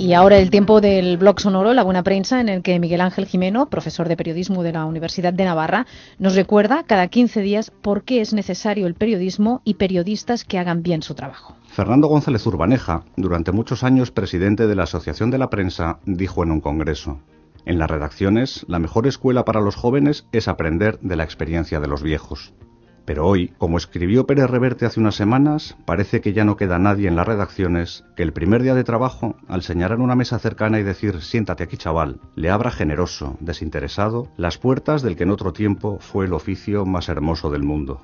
Y 0.00 0.14
ahora 0.14 0.38
el 0.38 0.48
tiempo 0.48 0.80
del 0.80 1.18
blog 1.18 1.40
sonoro, 1.40 1.74
La 1.74 1.82
Buena 1.82 2.02
Prensa, 2.02 2.40
en 2.40 2.48
el 2.48 2.62
que 2.62 2.80
Miguel 2.80 3.02
Ángel 3.02 3.26
Jimeno, 3.26 3.66
profesor 3.66 4.08
de 4.08 4.16
periodismo 4.16 4.62
de 4.62 4.72
la 4.72 4.86
Universidad 4.86 5.34
de 5.34 5.44
Navarra, 5.44 5.86
nos 6.18 6.34
recuerda 6.34 6.84
cada 6.84 7.08
15 7.08 7.42
días 7.42 7.70
por 7.82 8.02
qué 8.04 8.22
es 8.22 8.32
necesario 8.32 8.86
el 8.86 8.94
periodismo 8.94 9.60
y 9.62 9.74
periodistas 9.74 10.44
que 10.44 10.58
hagan 10.58 10.82
bien 10.82 11.02
su 11.02 11.14
trabajo. 11.14 11.54
Fernando 11.66 12.08
González 12.08 12.46
Urbaneja, 12.46 13.02
durante 13.16 13.52
muchos 13.52 13.84
años 13.84 14.10
presidente 14.10 14.66
de 14.66 14.74
la 14.74 14.84
Asociación 14.84 15.30
de 15.30 15.36
la 15.36 15.50
Prensa, 15.50 15.98
dijo 16.06 16.42
en 16.42 16.52
un 16.52 16.62
congreso, 16.62 17.18
en 17.66 17.78
las 17.78 17.90
redacciones, 17.90 18.64
la 18.68 18.78
mejor 18.78 19.06
escuela 19.06 19.44
para 19.44 19.60
los 19.60 19.76
jóvenes 19.76 20.24
es 20.32 20.48
aprender 20.48 20.98
de 21.00 21.16
la 21.16 21.24
experiencia 21.24 21.78
de 21.78 21.88
los 21.88 22.02
viejos. 22.02 22.54
Pero 23.10 23.26
hoy, 23.26 23.52
como 23.58 23.76
escribió 23.76 24.24
Pérez 24.24 24.48
Reverte 24.48 24.86
hace 24.86 25.00
unas 25.00 25.16
semanas, 25.16 25.76
parece 25.84 26.20
que 26.20 26.32
ya 26.32 26.44
no 26.44 26.56
queda 26.56 26.78
nadie 26.78 27.08
en 27.08 27.16
las 27.16 27.26
redacciones 27.26 28.04
que 28.14 28.22
el 28.22 28.32
primer 28.32 28.62
día 28.62 28.76
de 28.76 28.84
trabajo, 28.84 29.34
al 29.48 29.62
señalar 29.62 29.98
una 29.98 30.14
mesa 30.14 30.38
cercana 30.38 30.78
y 30.78 30.84
decir 30.84 31.20
siéntate 31.20 31.64
aquí 31.64 31.76
chaval, 31.76 32.20
le 32.36 32.50
abra 32.50 32.70
generoso, 32.70 33.36
desinteresado, 33.40 34.28
las 34.36 34.58
puertas 34.58 35.02
del 35.02 35.16
que 35.16 35.24
en 35.24 35.32
otro 35.32 35.52
tiempo 35.52 35.98
fue 35.98 36.26
el 36.26 36.32
oficio 36.32 36.86
más 36.86 37.08
hermoso 37.08 37.50
del 37.50 37.64
mundo. 37.64 38.00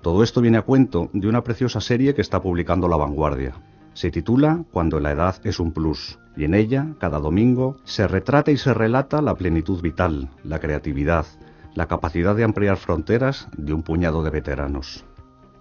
Todo 0.00 0.22
esto 0.22 0.40
viene 0.40 0.56
a 0.56 0.62
cuento 0.62 1.10
de 1.12 1.28
una 1.28 1.44
preciosa 1.44 1.82
serie 1.82 2.14
que 2.14 2.22
está 2.22 2.40
publicando 2.40 2.88
La 2.88 2.96
Vanguardia. 2.96 3.52
Se 3.92 4.10
titula 4.10 4.64
Cuando 4.72 4.98
la 4.98 5.12
edad 5.12 5.36
es 5.44 5.60
un 5.60 5.72
plus, 5.72 6.18
y 6.38 6.44
en 6.44 6.54
ella, 6.54 6.94
cada 6.98 7.18
domingo, 7.18 7.76
se 7.84 8.08
retrata 8.08 8.50
y 8.50 8.56
se 8.56 8.72
relata 8.72 9.20
la 9.20 9.34
plenitud 9.34 9.82
vital, 9.82 10.30
la 10.42 10.58
creatividad, 10.58 11.26
la 11.74 11.86
capacidad 11.86 12.34
de 12.36 12.44
ampliar 12.44 12.76
fronteras 12.76 13.48
de 13.56 13.72
un 13.72 13.82
puñado 13.82 14.22
de 14.22 14.30
veteranos. 14.30 15.04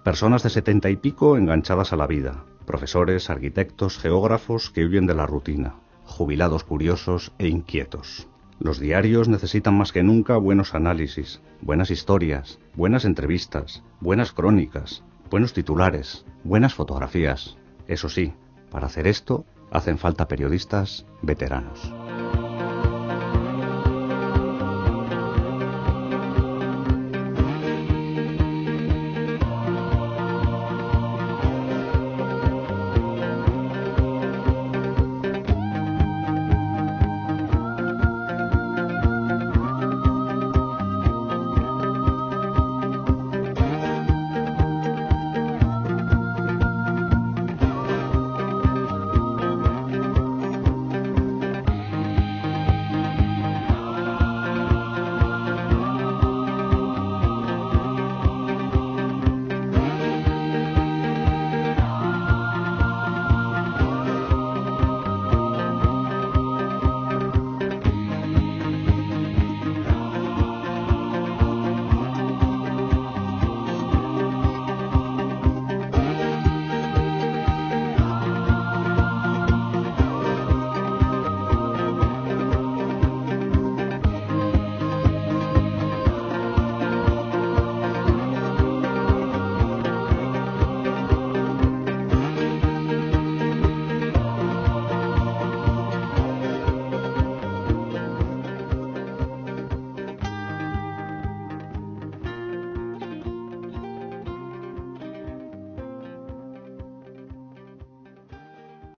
Personas 0.03 0.43
de 0.43 0.49
setenta 0.49 0.89
y 0.89 0.95
pico 0.95 1.37
enganchadas 1.37 1.93
a 1.93 1.95
la 1.95 2.07
vida, 2.07 2.43
profesores, 2.65 3.29
arquitectos, 3.29 3.97
geógrafos 3.97 4.69
que 4.69 4.85
huyen 4.85 5.05
de 5.07 5.15
la 5.15 5.25
rutina, 5.25 5.75
jubilados 6.05 6.63
curiosos 6.63 7.31
e 7.37 7.47
inquietos. 7.47 8.27
Los 8.59 8.79
diarios 8.79 9.27
necesitan 9.27 9.75
más 9.75 9.91
que 9.91 10.03
nunca 10.03 10.37
buenos 10.37 10.75
análisis, 10.75 11.41
buenas 11.61 11.89
historias, 11.89 12.59
buenas 12.75 13.05
entrevistas, 13.05 13.83
buenas 13.99 14.33
crónicas, 14.33 15.03
buenos 15.29 15.53
titulares, 15.53 16.25
buenas 16.43 16.75
fotografías. 16.75 17.57
Eso 17.87 18.09
sí, 18.09 18.33
para 18.69 18.87
hacer 18.87 19.07
esto 19.07 19.45
hacen 19.71 19.97
falta 19.97 20.27
periodistas 20.27 21.05
veteranos. 21.21 21.93